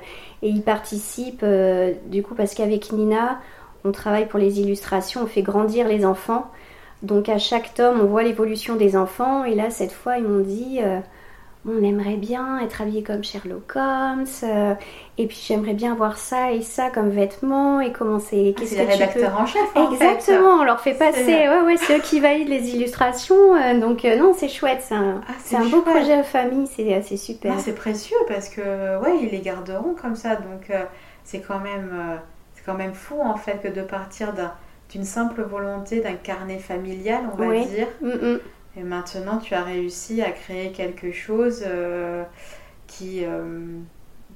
ils 0.48 0.62
participent 0.62 1.44
du 2.06 2.22
coup 2.22 2.34
parce 2.34 2.54
qu'avec 2.54 2.92
Nina, 2.92 3.40
on 3.84 3.92
travaille 3.92 4.26
pour 4.26 4.38
les 4.38 4.60
illustrations, 4.60 5.22
on 5.24 5.26
fait 5.26 5.42
grandir 5.42 5.86
les 5.86 6.06
enfants. 6.06 6.50
Donc 7.02 7.28
à 7.28 7.38
chaque 7.38 7.74
tome, 7.74 8.00
on 8.00 8.06
voit 8.06 8.22
l'évolution 8.22 8.76
des 8.76 8.96
enfants. 8.96 9.44
Et 9.44 9.54
là, 9.54 9.70
cette 9.70 9.92
fois, 9.92 10.16
ils 10.16 10.24
m'ont 10.24 10.42
dit, 10.42 10.78
euh, 10.82 11.00
on 11.66 11.82
aimerait 11.82 12.16
bien 12.16 12.58
être 12.60 12.82
habillé 12.82 13.02
comme 13.02 13.24
Sherlock 13.24 13.74
Holmes. 13.74 14.26
Euh, 14.42 14.74
et 15.16 15.26
puis 15.26 15.42
j'aimerais 15.46 15.74
bien 15.74 15.94
voir 15.94 16.18
ça 16.18 16.52
et 16.52 16.62
ça 16.62 16.90
comme 16.90 17.10
vêtements. 17.10 17.80
Et 17.80 17.92
comment 17.92 18.18
c'est... 18.18 18.54
Ah, 18.56 18.60
qu'est-ce 18.60 18.74
que 18.74 19.12
tu 19.12 19.18
peux... 19.20 19.26
en 19.26 19.46
chef. 19.46 19.62
Exactement. 19.92 20.60
On 20.60 20.64
leur 20.64 20.80
fait 20.80 20.94
passer. 20.94 21.48
Ouais, 21.48 21.60
ouais, 21.62 21.76
c'est 21.76 21.96
eux 21.98 22.02
qui 22.02 22.20
valident 22.20 22.48
les 22.48 22.74
illustrations. 22.74 23.54
Euh, 23.56 23.78
donc 23.78 24.04
non, 24.04 24.34
c'est 24.36 24.48
chouette. 24.48 24.82
C'est 24.82 24.94
un, 24.94 25.20
ah, 25.26 25.56
un 25.56 25.68
beau 25.68 25.82
projet 25.82 26.18
de 26.18 26.22
famille. 26.22 26.66
C'est, 26.66 27.02
c'est 27.02 27.16
super. 27.16 27.54
Ah, 27.56 27.60
c'est 27.60 27.74
précieux 27.74 28.16
parce 28.28 28.48
que 28.48 28.98
ouais, 29.00 29.18
ils 29.22 29.30
les 29.30 29.40
garderont 29.40 29.94
comme 29.94 30.16
ça. 30.16 30.36
Donc 30.36 30.70
c'est 31.24 31.40
quand 31.40 31.60
même, 31.60 32.20
c'est 32.54 32.64
quand 32.64 32.74
même 32.74 32.94
fou 32.94 33.20
en 33.20 33.36
fait 33.36 33.60
que 33.62 33.68
de 33.68 33.82
partir 33.82 34.32
d'un 34.32 34.52
d'une 34.90 35.04
simple 35.04 35.42
volonté 35.42 36.00
d'un 36.00 36.14
carnet 36.14 36.58
familial, 36.58 37.24
on 37.32 37.36
va 37.36 37.64
dire. 37.64 37.88
Mm, 38.00 38.08
mm. 38.08 38.38
Et 38.76 38.82
maintenant, 38.82 39.38
tu 39.38 39.54
as 39.54 39.62
réussi 39.62 40.20
à 40.22 40.32
créer 40.32 40.72
quelque 40.72 41.12
chose 41.12 41.62
euh, 41.64 42.24
qui, 42.86 43.24
euh, 43.24 43.78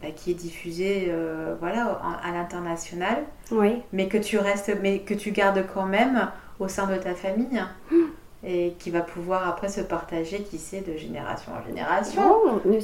bah, 0.00 0.08
qui 0.14 0.30
est 0.30 0.34
diffusé 0.34 1.08
euh, 1.08 1.56
voilà, 1.58 2.00
à 2.22 2.30
l'international. 2.32 3.24
Oui. 3.50 3.82
Mais 3.92 4.06
que 4.06 4.18
tu 4.18 4.38
restes, 4.38 4.76
mais 4.80 5.00
que 5.00 5.14
tu 5.14 5.32
gardes 5.32 5.64
quand 5.74 5.86
même 5.86 6.30
au 6.60 6.68
sein 6.68 6.86
de 6.86 6.96
ta 6.96 7.14
famille. 7.14 7.62
Mm. 7.90 7.96
Et 8.44 8.76
qui 8.78 8.90
va 8.90 9.00
pouvoir 9.00 9.48
après 9.48 9.68
se 9.68 9.80
partager, 9.80 10.44
qui 10.44 10.58
sait, 10.58 10.80
de 10.82 10.96
génération 10.96 11.50
en 11.52 11.66
génération. 11.66 12.22
Oh, 12.24 12.60
ne 12.64 12.78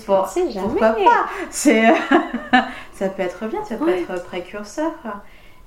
jamais. 0.51 0.67
Pourquoi 0.67 0.95
pas 0.95 1.27
Ça 2.93 3.09
peut 3.09 3.23
être 3.23 3.47
bien, 3.47 3.65
ça 3.65 3.77
peut 3.77 3.89
être 3.89 4.25
précurseur. 4.25 4.91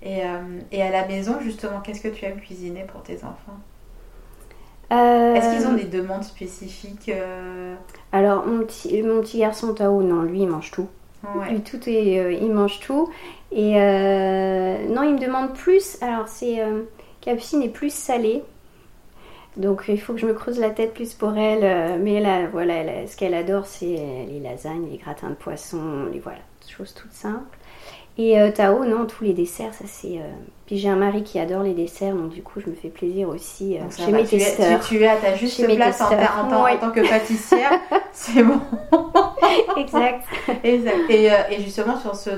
Et, 0.01 0.23
et, 0.73 0.83
à 0.83 0.91
la 0.91 1.07
maison, 1.07 1.37
justement, 1.39 1.79
qu'est-ce 1.79 2.01
que 2.01 2.09
tu 2.09 2.25
aimes 2.25 2.41
cuisiner 2.41 2.83
pour 2.83 3.01
tes 3.01 3.23
enfants? 3.23 3.57
Euh, 4.91 5.35
Est-ce 5.35 5.57
qu'ils 5.57 5.67
ont 5.67 5.73
des 5.73 5.85
demandes 5.85 6.23
spécifiques 6.23 7.09
euh 7.09 7.75
Alors, 8.11 8.45
mon 8.45 8.63
petit, 8.63 9.01
mon 9.03 9.21
petit 9.21 9.39
garçon 9.39 9.73
Tao, 9.73 10.01
non, 10.01 10.23
lui, 10.23 10.41
il 10.41 10.47
mange 10.47 10.71
tout. 10.71 10.87
Lui, 11.49 11.61
tout 11.61 11.89
est, 11.89 12.37
il 12.41 12.51
mange 12.51 12.79
tout. 12.79 13.09
Et 13.51 13.73
non, 13.73 15.03
il 15.03 15.15
me 15.15 15.19
demande 15.19 15.53
plus. 15.53 15.97
Alors, 16.01 16.27
c'est. 16.27 16.63
Capucine 17.21 17.61
est 17.63 17.69
plus 17.69 17.93
salée. 17.93 18.43
Donc 19.57 19.85
il 19.87 19.99
faut 19.99 20.13
que 20.13 20.19
je 20.19 20.27
me 20.27 20.35
creuse 20.35 20.59
la 20.59 20.69
tête 20.69 20.93
plus 20.93 21.15
pour 21.15 21.35
elle. 21.35 21.99
mais 21.99 22.21
là, 22.21 22.47
voilà, 22.47 23.07
ce 23.07 23.17
qu'elle 23.17 23.33
adore, 23.33 23.65
c'est 23.65 23.85
les 24.29 24.39
lasagnes, 24.39 24.87
les 24.89 24.97
gratins 24.97 25.31
de 25.31 25.35
poisson, 25.35 26.05
les 26.13 26.19
voilà, 26.19 26.39
choses 26.65 26.93
toutes 26.93 27.11
simples. 27.11 27.56
Et 28.19 28.39
euh, 28.39 28.51
Tao, 28.51 28.83
non, 28.83 29.05
tous 29.05 29.23
les 29.23 29.33
desserts, 29.33 29.73
ça 29.73 29.85
c'est. 29.85 30.17
Euh, 30.17 30.31
puis 30.65 30.77
j'ai 30.77 30.89
un 30.89 30.95
mari 30.95 31.23
qui 31.23 31.39
adore 31.39 31.61
les 31.61 31.73
desserts, 31.73 32.15
donc 32.15 32.29
du 32.29 32.41
coup 32.41 32.59
je 32.59 32.69
me 32.69 32.75
fais 32.75 32.89
plaisir 32.89 33.29
aussi 33.29 33.77
euh, 33.77 33.81
chez 33.95 34.11
mes 34.11 34.23
tu 34.23 34.37
testeurs. 34.37 34.79
tu, 34.81 34.99
es 35.01 35.07
à 35.07 35.17
ta 35.17 35.35
juste 35.35 35.63
place 35.75 36.01
en, 36.01 36.09
tant 36.09 36.91
que 36.91 37.07
pâtissière, 37.07 37.79
c'est 38.11 38.41
bon. 38.41 38.59
exact. 39.77 40.25
exact. 40.63 41.09
Et, 41.09 41.25
et, 41.25 41.61
justement 41.61 41.97
sur 41.97 42.15
ce 42.15 42.31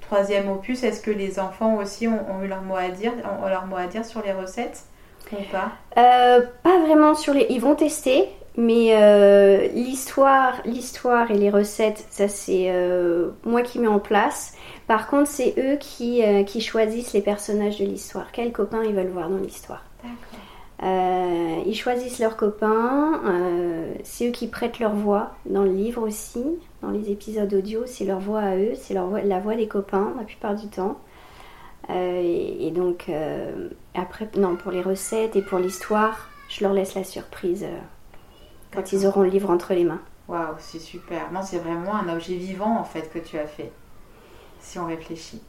troisième 0.00 0.48
opus, 0.48 0.82
est-ce 0.82 1.02
que 1.02 1.10
les 1.10 1.38
enfants 1.38 1.76
aussi 1.76 2.08
ont, 2.08 2.42
eu 2.42 2.48
leur 2.48 2.62
mot 2.62 2.76
à 2.76 2.88
dire, 2.88 3.12
ont 3.42 3.48
leur 3.48 3.66
mot 3.66 3.76
à 3.76 3.86
dire 3.86 4.06
sur 4.06 4.22
les 4.22 4.32
recettes 4.32 4.84
ou 5.30 5.36
pas? 5.52 5.72
Pas 5.94 6.78
vraiment 6.80 7.14
sur 7.14 7.34
les. 7.34 7.46
Ils 7.50 7.60
vont 7.60 7.74
tester. 7.74 8.28
Mais 8.60 9.70
l'histoire, 9.72 10.60
l'histoire 10.64 11.30
et 11.30 11.38
les 11.38 11.48
recettes, 11.48 12.04
ça 12.10 12.26
c'est 12.26 12.72
moi 13.44 13.62
qui 13.62 13.78
mets 13.78 13.86
en 13.86 14.00
place. 14.00 14.52
Par 14.88 15.06
contre, 15.06 15.30
c'est 15.30 15.54
eux 15.58 15.76
qui, 15.76 16.24
euh, 16.24 16.42
qui, 16.44 16.62
choisissent 16.62 17.12
les 17.12 17.20
personnages 17.20 17.78
de 17.78 17.84
l'histoire. 17.84 18.32
Quels 18.32 18.52
copains 18.52 18.82
ils 18.82 18.94
veulent 18.94 19.10
voir 19.10 19.28
dans 19.28 19.36
l'histoire. 19.36 19.84
ils 20.82 21.74
choisissent 21.74 22.18
leurs 22.18 22.36
copains, 22.36 23.20
c'est 24.02 24.28
eux 24.28 24.32
qui 24.32 24.48
prêtent 24.48 24.78
leur 24.80 24.94
voix 24.94 25.34
dans 25.46 25.62
le 25.62 25.72
livre 25.72 26.02
aussi, 26.02 26.44
dans 26.82 26.90
les 26.90 27.10
épisodes 27.10 27.52
audio, 27.52 27.82
c'est 27.84 28.06
leur 28.06 28.18
voix 28.18 28.40
à 28.40 28.56
eux, 28.56 28.72
c'est 28.74 28.94
leur 28.94 29.10
la 29.10 29.38
voix 29.38 29.54
des 29.54 29.68
copains 29.68 30.14
la 30.16 30.24
plupart 30.24 30.54
du 30.54 30.66
temps. 30.68 30.98
Et, 31.90 32.72
donc 32.74 33.10
après, 33.94 34.28
non, 34.36 34.56
pour 34.56 34.72
les 34.72 34.82
recettes 34.82 35.36
et 35.36 35.42
pour 35.42 35.58
l'histoire, 35.58 36.30
je 36.48 36.64
leur 36.64 36.72
laisse 36.72 36.94
la 36.94 37.04
surprise 37.04 37.66
quand 38.72 38.92
ils 38.92 39.06
auront 39.06 39.22
le 39.22 39.28
livre 39.28 39.50
entre 39.50 39.74
les 39.74 39.84
mains. 39.84 40.00
Waouh, 40.28 40.54
c'est 40.58 40.78
super. 40.78 41.32
Non, 41.32 41.40
c'est 41.42 41.58
vraiment 41.58 41.94
un 41.94 42.12
objet 42.12 42.34
vivant 42.34 42.78
en 42.78 42.84
fait 42.84 43.10
que 43.12 43.18
tu 43.18 43.38
as 43.38 43.46
fait, 43.46 43.72
si 44.60 44.78
on 44.78 44.86
réfléchit. 44.86 45.40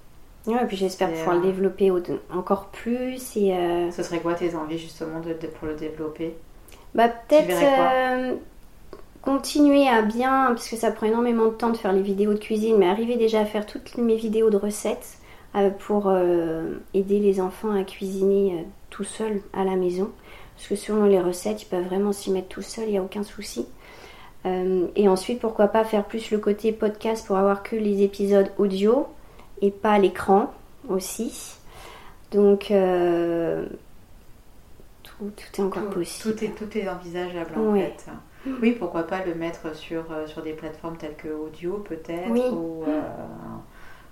Ouais, 0.48 0.64
et 0.64 0.66
puis 0.66 0.78
j'espère 0.78 1.12
pouvoir 1.12 1.36
le 1.36 1.42
euh, 1.42 1.46
développer 1.46 1.92
encore 2.34 2.68
plus. 2.68 3.36
Et, 3.36 3.54
euh, 3.54 3.92
Ce 3.92 4.04
serait 4.04 4.20
quoi 4.20 4.36
tes 4.36 4.56
envies 4.56 4.78
justement 4.78 5.20
de, 5.20 5.34
pour 5.34 5.68
le 5.68 5.76
développer? 5.76 6.36
Bah 6.96 7.10
peut-être 7.10 7.62
euh, 7.62 8.36
continuer 9.22 9.88
à 9.88 10.02
bien, 10.02 10.48
parce 10.48 10.70
que 10.70 10.76
ça 10.76 10.92
prend 10.92 11.08
énormément 11.08 11.46
de 11.46 11.54
temps 11.54 11.70
de 11.70 11.78
faire 11.78 11.94
les 11.94 12.02
vidéos 12.02 12.34
de 12.34 12.40
cuisine, 12.40 12.78
mais 12.78 12.88
arriver 12.88 13.18
déjà 13.18 13.42
à 13.42 13.46
faire 13.46 13.66
toutes 13.66 13.98
mes 13.98 14.16
vidéos 14.16 14.50
de 14.50 14.58
recettes 14.58 15.18
pour 15.80 16.12
aider 16.94 17.20
les 17.20 17.42
enfants 17.42 17.76
à 17.76 17.84
cuisiner 17.84 18.66
tout 18.90 19.04
seuls 19.04 19.42
à 19.54 19.64
la 19.64 19.76
maison. 19.76 20.10
Parce 20.60 20.68
que 20.68 20.76
selon 20.76 21.06
les 21.06 21.22
recettes, 21.22 21.64
ils 21.64 21.68
peuvent 21.68 21.86
vraiment 21.86 22.12
s'y 22.12 22.32
mettre 22.32 22.50
tout 22.50 22.62
seuls, 22.62 22.84
il 22.88 22.92
n'y 22.92 22.98
a 22.98 23.02
aucun 23.02 23.24
souci. 23.24 23.66
Euh, 24.46 24.88
et 24.98 25.08
ensuite, 25.08 25.40
pourquoi 25.40 25.70
pas 25.70 25.86
faire 25.86 26.04
plus 26.04 26.32
le 26.32 26.38
côté 26.38 26.74
podcast 26.74 27.26
pour 27.26 27.38
avoir 27.38 27.64
que 27.64 27.78
les 27.78 28.04
épisodes 28.04 28.52
audio 28.58 29.08
et 29.62 29.72
pas 29.72 29.98
l'écran 30.00 30.54
aussi. 30.90 31.56
Donc, 32.32 32.72
euh, 32.72 33.68
tout, 35.04 35.32
est 35.38 35.62
encore 35.62 35.90
possible. 35.92 36.36
Tout 36.36 36.44
est, 36.44 36.50
tout 36.50 36.78
est 36.78 36.90
envisageable 36.90 37.58
en 37.58 37.76
fait. 37.76 38.06
Oui, 38.62 38.74
pourquoi 38.78 39.04
pas 39.04 39.24
le 39.24 39.36
mettre 39.36 39.74
sur, 39.74 40.12
euh, 40.12 40.28
sur 40.28 40.42
des 40.42 40.54
plateformes 40.54 40.98
telles 40.98 41.16
que 41.16 41.30
audio 41.30 41.78
peut-être 41.78 42.54
ou 42.54 42.84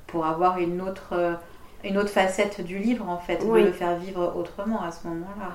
pour 0.08 0.26
avoir 0.26 0.60
une 0.60 0.82
autre, 0.82 1.38
une 1.84 1.98
autre 1.98 2.10
facette 2.10 2.62
du 2.62 2.78
livre 2.78 3.10
en 3.10 3.18
fait, 3.18 3.46
de 3.46 3.52
le 3.52 3.74
faire 3.74 3.98
vivre 3.98 4.34
autrement 4.38 4.82
à 4.82 4.92
ce 4.92 5.06
moment-là. 5.10 5.52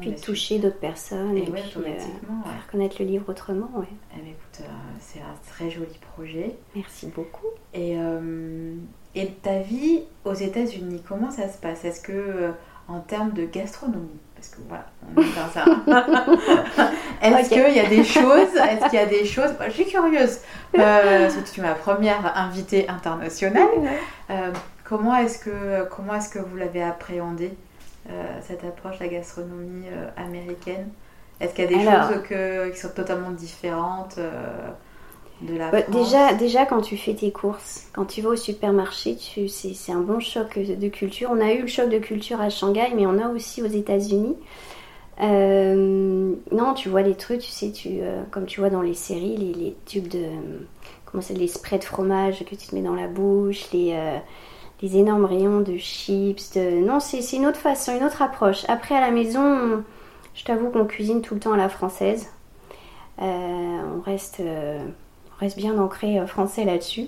Puis 0.00 0.14
toucher 0.14 0.58
d'autres 0.58 0.78
personnes 0.78 1.36
et, 1.36 1.42
puis 1.42 1.62
faire 1.62 2.66
connaître 2.70 2.96
le 3.00 3.06
livre 3.06 3.28
autrement. 3.28 3.68
Ouais. 3.74 3.86
Eh 4.14 4.20
ben, 4.20 4.28
écoute, 4.28 4.60
euh, 4.60 4.72
c'est 4.98 5.20
un 5.20 5.34
très 5.48 5.70
joli 5.70 5.98
projet. 6.14 6.56
Merci 6.74 7.06
beaucoup. 7.06 7.48
Et, 7.74 7.96
euh, 7.96 8.74
et 9.14 9.28
ta 9.42 9.60
vie 9.60 10.02
aux 10.24 10.34
États-Unis, 10.34 11.02
comment 11.06 11.30
ça 11.30 11.48
se 11.48 11.58
passe? 11.58 11.84
Est-ce 11.84 12.00
que 12.00 12.12
euh, 12.12 12.50
en 12.88 13.00
termes 13.00 13.32
de 13.32 13.44
gastronomie, 13.44 14.20
parce 14.34 14.48
que 14.48 14.58
voilà, 14.68 14.86
on 15.16 15.20
est 15.20 15.24
dans 15.24 15.50
ça. 15.52 15.64
Est-ce 17.22 17.48
qu'il 17.48 17.76
y 17.76 17.80
a 17.80 17.88
des 17.88 18.04
choses? 18.04 18.54
Est-ce 18.56 18.90
qu'il 18.90 18.98
y 18.98 19.02
a 19.02 19.06
des 19.06 19.24
choses? 19.24 19.50
Je 19.66 19.70
suis 19.70 19.86
curieuse. 19.86 20.40
parce 20.72 21.34
que 21.34 21.52
tu 21.52 21.60
es 21.60 21.62
ma 21.62 21.74
première 21.74 22.36
invitée 22.36 22.88
internationale. 22.88 23.68
comment 24.84 25.16
est-ce 25.16 25.38
que 25.38 25.88
comment 25.88 26.16
est-ce 26.16 26.28
que 26.28 26.40
vous 26.40 26.56
l'avez 26.56 26.82
appréhendé 26.82 27.52
euh, 27.52 27.71
cette 28.40 28.64
approche 28.64 28.98
la 28.98 29.08
gastronomie 29.08 29.86
euh, 29.88 30.08
américaine 30.16 30.88
Est-ce 31.40 31.54
qu'il 31.54 31.64
y 31.64 31.74
a 31.74 31.78
des 31.78 31.84
choses 31.84 32.72
qui 32.72 32.78
sont 32.78 32.94
totalement 32.94 33.30
différentes 33.30 34.16
euh, 34.18 34.68
de 35.42 35.56
la 35.56 35.70
bah, 35.70 35.82
France? 35.82 35.94
déjà, 35.94 36.34
déjà, 36.34 36.66
quand 36.66 36.80
tu 36.80 36.96
fais 36.96 37.14
tes 37.14 37.30
courses, 37.30 37.88
quand 37.92 38.04
tu 38.04 38.20
vas 38.20 38.30
au 38.30 38.36
supermarché, 38.36 39.16
c'est, 39.48 39.92
un 39.92 40.00
bon 40.00 40.20
choc 40.20 40.58
de 40.58 40.88
culture. 40.88 41.30
On 41.32 41.40
a 41.40 41.52
eu 41.52 41.62
le 41.62 41.66
choc 41.68 41.88
de 41.88 41.98
culture 41.98 42.40
à 42.40 42.50
Shanghai, 42.50 42.92
mais 42.94 43.06
on 43.06 43.18
a 43.18 43.28
aussi 43.28 43.62
aux 43.62 43.66
États-Unis. 43.66 44.36
non, 45.20 46.74
tu 46.74 46.88
vois 46.88 47.02
les 47.02 47.14
trucs, 47.14 47.40
tu 47.40 47.50
sais, 47.50 47.70
tu, 47.70 48.00
comme 48.30 48.46
tu 48.46 48.60
vois 48.60 48.70
dans 48.70 48.82
les 48.82 48.94
séries, 48.94 49.36
les, 49.36 49.76
tubes 49.86 50.08
de. 50.08 50.26
comment 51.04 51.22
c'est, 51.22 51.34
les 51.34 51.48
sprays 51.48 51.78
de 51.78 51.84
fromage 51.84 52.44
que 52.44 52.54
tu 52.56 52.66
te 52.66 52.74
mets 52.74 52.82
dans 52.82 52.94
la 52.94 53.06
bouche, 53.06 53.70
les 53.72 53.96
des 54.82 54.96
énormes 54.96 55.24
rayons 55.24 55.60
de 55.60 55.76
chips. 55.76 56.56
Non, 56.56 56.98
c'est 56.98 57.36
une 57.36 57.46
autre 57.46 57.58
façon, 57.58 57.96
une 57.96 58.04
autre 58.04 58.20
approche. 58.20 58.64
Après, 58.68 58.96
à 58.96 59.00
la 59.00 59.12
maison, 59.12 59.84
je 60.34 60.44
t'avoue 60.44 60.70
qu'on 60.70 60.84
cuisine 60.84 61.22
tout 61.22 61.34
le 61.34 61.40
temps 61.40 61.52
à 61.52 61.56
la 61.56 61.68
française. 61.68 62.28
Euh, 63.20 63.24
on, 63.24 64.00
reste, 64.00 64.40
euh, 64.40 64.84
reste 65.38 65.56
bien 65.56 65.78
ancré 65.78 66.18
euh, 66.18 66.26
français 66.26 66.64
là-dessus. 66.64 67.06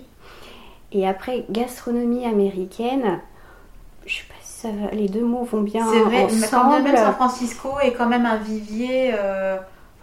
Et 0.92 1.08
après, 1.08 1.44
gastronomie 1.50 2.24
américaine, 2.24 3.20
je 4.06 4.18
sais 4.18 4.24
pas 4.28 4.34
si 4.40 4.60
ça 4.60 4.68
va, 4.68 4.92
les 4.92 5.08
deux 5.08 5.24
mots 5.24 5.42
vont 5.42 5.62
bien 5.62 5.84
C'est 5.90 6.00
vrai, 6.00 6.24
ensemble. 6.24 6.84
même 6.84 6.96
San 6.96 7.14
Francisco 7.14 7.80
est 7.82 7.92
quand 7.92 8.06
même 8.06 8.26
un 8.26 8.36
vivier 8.36 9.12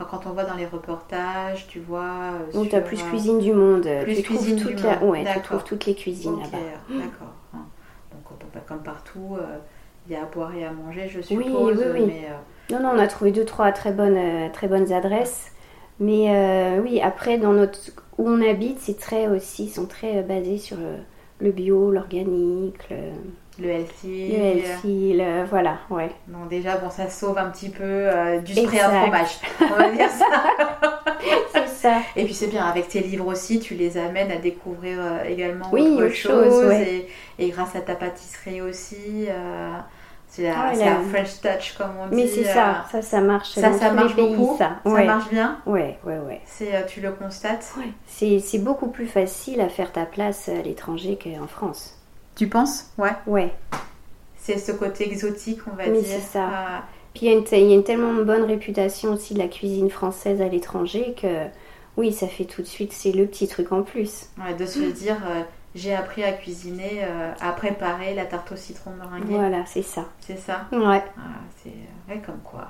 quand 0.09 0.25
on 0.25 0.31
voit 0.31 0.43
dans 0.43 0.55
les 0.55 0.65
reportages, 0.65 1.67
tu 1.67 1.79
vois. 1.79 2.31
Donc, 2.55 2.69
tu 2.69 2.75
as 2.75 2.81
plus 2.81 3.01
cuisine 3.03 3.39
du 3.39 3.53
monde. 3.53 3.87
Plus 4.01 4.23
cuisine 4.23 4.55
du 4.55 4.75
monde. 4.75 4.97
Ouais, 5.03 5.23
tu 5.31 5.41
trouves 5.41 5.63
toutes 5.63 5.85
les 5.85 5.93
cuisines 5.93 6.37
là-bas. 6.39 6.57
D'accord 6.89 7.35
comme 8.67 8.83
partout, 8.83 9.37
euh, 9.37 9.57
il 10.07 10.13
y 10.13 10.15
a 10.15 10.23
à 10.23 10.25
boire 10.25 10.53
et 10.55 10.65
à 10.65 10.71
manger, 10.71 11.07
je 11.07 11.21
suppose. 11.21 11.45
Oui, 11.45 11.53
oui, 11.53 11.83
oui. 11.93 12.03
Mais, 12.07 12.27
euh, 12.29 12.75
Non, 12.75 12.83
non, 12.83 12.95
on 12.95 12.99
a 12.99 13.07
trouvé 13.07 13.31
deux, 13.31 13.45
trois 13.45 13.71
très 13.71 13.91
bonnes, 13.91 14.17
euh, 14.17 14.49
très 14.51 14.67
bonnes 14.67 14.91
adresses. 14.91 15.51
Mais 15.99 16.79
oui, 16.81 16.99
après, 16.99 17.37
dans 17.37 17.53
notre 17.53 17.77
où 18.17 18.27
on 18.27 18.41
habite, 18.41 18.79
c'est 18.79 18.97
très 18.97 19.27
aussi, 19.27 19.65
ils 19.65 19.69
sont 19.69 19.85
très 19.85 20.23
basés 20.23 20.57
sur 20.57 20.77
le, 21.39 21.51
bio, 21.51 21.91
l'organique, 21.91 22.89
le, 23.59 23.69
healthy. 23.69 24.31
Le 24.31 24.37
healthy, 24.37 25.21
voilà, 25.47 25.77
ouais. 25.91 26.09
Donc 26.27 26.49
déjà, 26.49 26.77
bon, 26.77 26.89
ça 26.89 27.07
sauve 27.07 27.37
un 27.37 27.51
petit 27.51 27.69
peu 27.69 28.07
du 28.43 28.55
spray 28.55 28.79
à 28.79 28.89
fromage. 28.89 29.39
On 29.61 29.75
va 29.75 29.91
dire 29.91 30.09
ça. 30.09 30.25
ça. 31.81 31.97
Et 32.15 32.25
puis 32.25 32.33
c'est 32.33 32.47
bien, 32.47 32.65
avec 32.65 32.87
tes 32.89 33.01
livres 33.01 33.27
aussi, 33.27 33.59
tu 33.59 33.75
les 33.75 33.97
amènes 33.97 34.31
à 34.31 34.37
découvrir 34.37 34.99
également 35.27 35.71
autre 35.71 36.09
chose. 36.09 36.71
et, 36.71 37.07
et 37.39 37.49
grâce 37.49 37.75
à 37.75 37.81
ta 37.81 37.95
pâtisserie 37.95 38.61
aussi. 38.61 39.27
Euh, 39.29 39.71
c'est 40.31 40.43
la, 40.43 41.01
French 41.11 41.41
touch 41.41 41.75
comme 41.77 41.91
on 41.99 42.07
dit. 42.07 42.15
Mais 42.15 42.27
c'est 42.27 42.45
ça, 42.45 42.69
euh, 42.69 42.73
ça, 42.89 43.01
ça 43.01 43.19
marche. 43.19 43.49
Ça, 43.49 43.73
ça 43.73 43.91
marche 43.91 44.15
beaucoup. 44.15 44.55
ça, 44.57 44.79
ça 44.85 45.03
marche 45.03 45.29
bien. 45.29 45.57
Ouais, 45.65 45.97
ouais, 46.05 46.19
ouais. 46.19 46.39
C'est, 46.45 46.73
euh, 46.73 46.83
tu 46.87 47.01
le 47.01 47.11
constates. 47.11 47.73
Ouais. 47.77 47.89
C'est, 48.07 48.39
c'est 48.39 48.59
beaucoup 48.59 48.87
plus 48.87 49.07
facile 49.07 49.59
à 49.59 49.67
faire 49.67 49.91
ta 49.91 50.05
place 50.05 50.47
à 50.47 50.61
l'étranger 50.61 51.19
qu'en 51.21 51.47
France. 51.47 51.99
Tu 52.37 52.47
penses? 52.47 52.91
Ouais. 52.97 53.11
Ouais. 53.27 53.53
C'est 54.37 54.57
ce 54.57 54.71
côté 54.71 55.11
exotique, 55.11 55.59
on 55.67 55.75
va 55.75 55.87
Mais 55.87 56.01
dire. 56.01 56.07
c'est 56.07 56.37
ça. 56.39 56.83
Puis 57.13 57.25
il 57.25 57.31
y, 57.31 57.35
a 57.35 57.75
une, 57.75 57.83
tellement 57.83 58.13
bonne 58.23 58.43
réputation 58.43 59.11
aussi 59.11 59.33
de 59.33 59.39
la 59.39 59.49
cuisine 59.49 59.89
française 59.89 60.41
à 60.41 60.47
l'étranger 60.47 61.13
que 61.21 61.27
oui, 61.97 62.13
ça 62.13 62.27
fait 62.27 62.45
tout 62.45 62.61
de 62.61 62.67
suite, 62.67 62.93
c'est 62.93 63.11
le 63.11 63.25
petit 63.25 63.47
truc 63.47 63.71
en 63.71 63.83
plus. 63.83 64.29
Ouais, 64.37 64.53
de 64.53 64.65
se 64.65 64.79
dire, 64.79 65.17
j'ai 65.73 65.95
appris 65.95 66.23
à 66.23 66.33
cuisiner, 66.33 67.03
euh, 67.03 67.31
à 67.39 67.53
préparer 67.53 68.13
la 68.13 68.25
tarte 68.25 68.51
au 68.51 68.55
citron 68.55 68.91
meringuée. 68.91 69.35
Voilà, 69.35 69.65
c'est 69.65 69.81
ça. 69.81 70.05
C'est 70.19 70.37
ça 70.37 70.67
Ouais. 70.71 71.03
Ah, 71.17 71.39
c'est 71.63 71.73
ouais, 72.09 72.21
comme 72.25 72.39
quoi. 72.43 72.67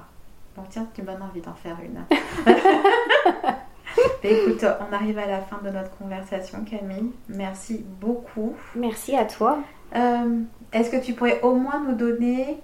Bon, 0.56 0.64
tiens, 0.70 0.88
tu 0.94 1.02
donnes 1.02 1.22
envie 1.22 1.42
d'en 1.42 1.56
faire 1.56 1.78
une. 1.84 2.04
écoute, 4.24 4.66
on 4.80 4.94
arrive 4.94 5.18
à 5.18 5.26
la 5.26 5.40
fin 5.40 5.60
de 5.64 5.70
notre 5.72 5.98
conversation, 5.98 6.64
Camille. 6.64 7.12
Merci 7.30 7.84
beaucoup. 8.00 8.56
Merci 8.76 9.16
à 9.16 9.26
toi. 9.26 9.60
Euh, 9.96 10.42
est-ce 10.72 10.92
que 10.92 11.04
tu 11.04 11.14
pourrais 11.14 11.42
au 11.42 11.56
moins 11.56 11.84
nous 11.84 11.96
donner 11.96 12.60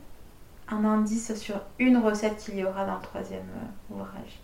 un 0.70 0.86
indice 0.86 1.34
sur 1.36 1.62
une 1.80 1.98
recette 1.98 2.38
qu'il 2.38 2.58
y 2.58 2.64
aura 2.64 2.86
dans 2.86 2.96
le 2.96 3.02
troisième 3.02 3.40
euh, 3.42 3.96
ouvrage? 3.96 4.40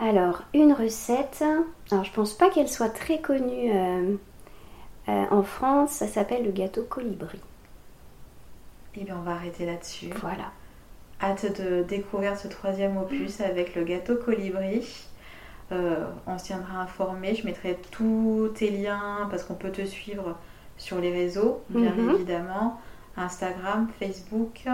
Alors, 0.00 0.42
une 0.54 0.72
recette. 0.72 1.44
Alors, 1.90 2.04
je 2.04 2.12
pense 2.12 2.32
pas 2.34 2.48
qu'elle 2.50 2.68
soit 2.68 2.88
très 2.88 3.20
connue 3.20 3.70
euh, 5.08 5.24
en 5.30 5.42
France, 5.42 5.90
ça 5.90 6.06
s'appelle 6.06 6.44
le 6.44 6.52
gâteau 6.52 6.82
colibri. 6.82 7.38
Et 8.94 9.00
eh 9.00 9.04
bien, 9.04 9.16
on 9.18 9.22
va 9.22 9.32
arrêter 9.32 9.66
là-dessus. 9.66 10.10
Voilà. 10.20 10.52
Hâte 11.22 11.60
de 11.60 11.82
découvrir 11.82 12.36
ce 12.36 12.48
troisième 12.48 12.96
opus 12.96 13.40
avec 13.40 13.74
le 13.74 13.84
gâteau 13.84 14.16
colibri. 14.16 15.06
Euh, 15.72 16.06
on 16.26 16.38
se 16.38 16.46
tiendra 16.46 16.80
informé. 16.80 17.34
Je 17.34 17.46
mettrai 17.46 17.78
tous 17.92 18.50
tes 18.54 18.70
liens 18.70 19.28
parce 19.30 19.44
qu'on 19.44 19.54
peut 19.54 19.70
te 19.70 19.84
suivre 19.84 20.36
sur 20.76 20.98
les 20.98 21.12
réseaux, 21.12 21.62
bien 21.68 21.92
mhm. 21.92 22.10
évidemment. 22.10 22.80
Instagram, 23.16 23.88
Facebook. 23.98 24.66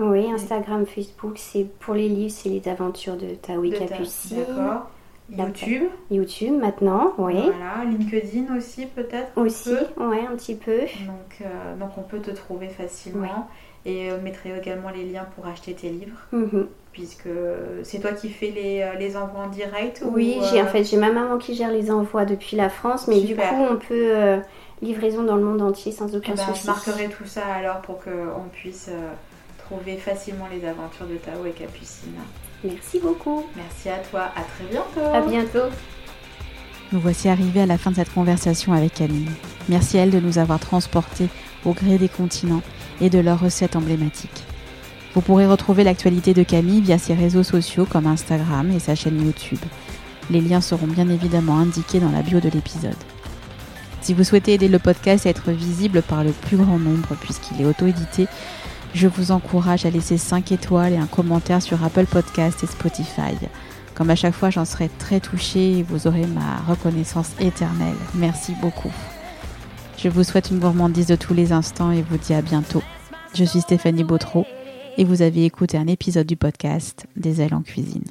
Oui, 0.00 0.30
Instagram, 0.30 0.86
Facebook, 0.86 1.34
c'est 1.36 1.66
pour 1.80 1.94
les 1.94 2.08
livres, 2.08 2.34
c'est 2.34 2.48
les 2.48 2.68
aventures 2.68 3.16
de 3.16 3.34
Taoui 3.34 3.72
Capucine. 3.72 4.38
D'accord. 4.38 4.90
YouTube. 5.30 5.88
YouTube 6.10 6.58
maintenant, 6.58 7.12
oui. 7.18 7.34
Voilà, 7.34 7.84
LinkedIn 7.84 8.56
aussi 8.56 8.86
peut-être. 8.86 9.36
Aussi, 9.36 9.74
oui, 9.98 10.16
un 10.30 10.36
petit 10.36 10.54
peu. 10.54 10.80
Donc, 10.80 11.42
euh, 11.42 11.76
donc 11.78 11.90
on 11.98 12.02
peut 12.02 12.20
te 12.20 12.30
trouver 12.30 12.68
facilement. 12.68 13.48
Et 13.84 14.10
on 14.12 14.22
mettrai 14.22 14.56
également 14.58 14.90
les 14.90 15.04
liens 15.04 15.26
pour 15.36 15.46
acheter 15.46 15.74
tes 15.74 15.90
livres. 15.90 16.18
Mhm. 16.32 16.66
Puisque 16.92 17.28
c'est 17.84 18.00
toi 18.00 18.12
qui 18.12 18.28
fais 18.28 18.50
les, 18.50 18.82
euh, 18.82 18.98
les 18.98 19.16
envois 19.16 19.44
en 19.44 19.48
direct 19.48 20.02
Oui, 20.04 20.38
j'ai 20.50 20.60
en 20.60 20.64
euh, 20.64 20.68
fait 20.68 20.82
j'ai 20.82 20.96
ma 20.96 21.12
maman 21.12 21.38
qui 21.38 21.54
gère 21.54 21.70
les 21.70 21.90
envois 21.90 22.24
depuis 22.24 22.56
la 22.56 22.70
France, 22.70 23.06
mais 23.06 23.20
du 23.20 23.36
coup 23.36 23.42
on 23.70 23.76
peut 23.76 24.40
livraison 24.80 25.24
dans 25.24 25.36
le 25.36 25.42
monde 25.42 25.60
entier 25.60 25.92
sans 25.92 26.14
aucun 26.16 26.32
eh 26.32 26.36
ben, 26.36 26.46
souci. 26.46 26.62
Je 26.62 26.66
marquerai 26.66 27.08
tout 27.08 27.26
ça 27.26 27.44
alors 27.44 27.80
pour 27.82 28.00
qu'on 28.00 28.48
puisse 28.52 28.90
retrouver 29.68 29.96
facilement 29.96 30.46
les 30.50 30.66
aventures 30.66 31.06
de 31.06 31.16
Tao 31.16 31.44
et 31.46 31.50
Capucine. 31.50 32.14
Merci 32.64 32.98
beaucoup. 33.00 33.44
Merci 33.56 33.88
à 33.88 33.98
toi. 33.98 34.30
À 34.34 34.42
très 34.42 34.64
bientôt. 34.70 35.14
À 35.14 35.20
bientôt. 35.20 35.72
Nous 36.92 37.00
voici 37.00 37.28
arrivés 37.28 37.60
à 37.60 37.66
la 37.66 37.78
fin 37.78 37.90
de 37.90 37.96
cette 37.96 38.12
conversation 38.12 38.72
avec 38.72 38.94
Camille. 38.94 39.28
Merci 39.68 39.98
à 39.98 40.02
elle 40.02 40.10
de 40.10 40.20
nous 40.20 40.38
avoir 40.38 40.58
transportés 40.58 41.28
au 41.64 41.72
gré 41.72 41.98
des 41.98 42.08
continents 42.08 42.62
et 43.00 43.10
de 43.10 43.18
leurs 43.18 43.40
recettes 43.40 43.76
emblématiques. 43.76 44.44
Vous 45.14 45.20
pourrez 45.20 45.46
retrouver 45.46 45.84
l'actualité 45.84 46.34
de 46.34 46.42
Camille 46.42 46.80
via 46.80 46.98
ses 46.98 47.14
réseaux 47.14 47.42
sociaux 47.42 47.86
comme 47.86 48.06
Instagram 48.06 48.70
et 48.70 48.78
sa 48.78 48.94
chaîne 48.94 49.24
YouTube. 49.24 49.58
Les 50.30 50.40
liens 50.40 50.60
seront 50.60 50.86
bien 50.86 51.08
évidemment 51.08 51.58
indiqués 51.58 52.00
dans 52.00 52.10
la 52.10 52.22
bio 52.22 52.40
de 52.40 52.48
l'épisode. 52.48 52.96
Si 54.00 54.14
vous 54.14 54.24
souhaitez 54.24 54.54
aider 54.54 54.68
le 54.68 54.78
podcast 54.78 55.26
à 55.26 55.30
être 55.30 55.50
visible 55.50 56.02
par 56.02 56.24
le 56.24 56.32
plus 56.32 56.56
grand 56.56 56.78
nombre 56.78 57.16
puisqu'il 57.20 57.60
est 57.60 57.66
auto-édité, 57.66 58.28
je 58.94 59.06
vous 59.06 59.30
encourage 59.30 59.86
à 59.86 59.90
laisser 59.90 60.18
5 60.18 60.52
étoiles 60.52 60.94
et 60.94 60.98
un 60.98 61.06
commentaire 61.06 61.62
sur 61.62 61.82
Apple 61.84 62.06
Podcast 62.06 62.62
et 62.62 62.66
Spotify. 62.66 63.34
Comme 63.94 64.10
à 64.10 64.16
chaque 64.16 64.34
fois, 64.34 64.50
j'en 64.50 64.64
serai 64.64 64.88
très 64.88 65.20
touchée 65.20 65.78
et 65.78 65.82
vous 65.82 66.06
aurez 66.06 66.26
ma 66.26 66.58
reconnaissance 66.68 67.32
éternelle. 67.40 67.96
Merci 68.14 68.54
beaucoup. 68.60 68.92
Je 69.98 70.08
vous 70.08 70.22
souhaite 70.22 70.50
une 70.50 70.60
gourmandise 70.60 71.06
de 71.08 71.16
tous 71.16 71.34
les 71.34 71.52
instants 71.52 71.90
et 71.90 72.02
vous 72.02 72.18
dis 72.18 72.32
à 72.32 72.42
bientôt. 72.42 72.82
Je 73.34 73.44
suis 73.44 73.60
Stéphanie 73.60 74.04
Bautreau 74.04 74.46
et 74.96 75.04
vous 75.04 75.22
avez 75.22 75.44
écouté 75.44 75.76
un 75.76 75.86
épisode 75.86 76.26
du 76.26 76.36
podcast 76.36 77.06
Des 77.16 77.40
ailes 77.40 77.54
en 77.54 77.62
cuisine. 77.62 78.04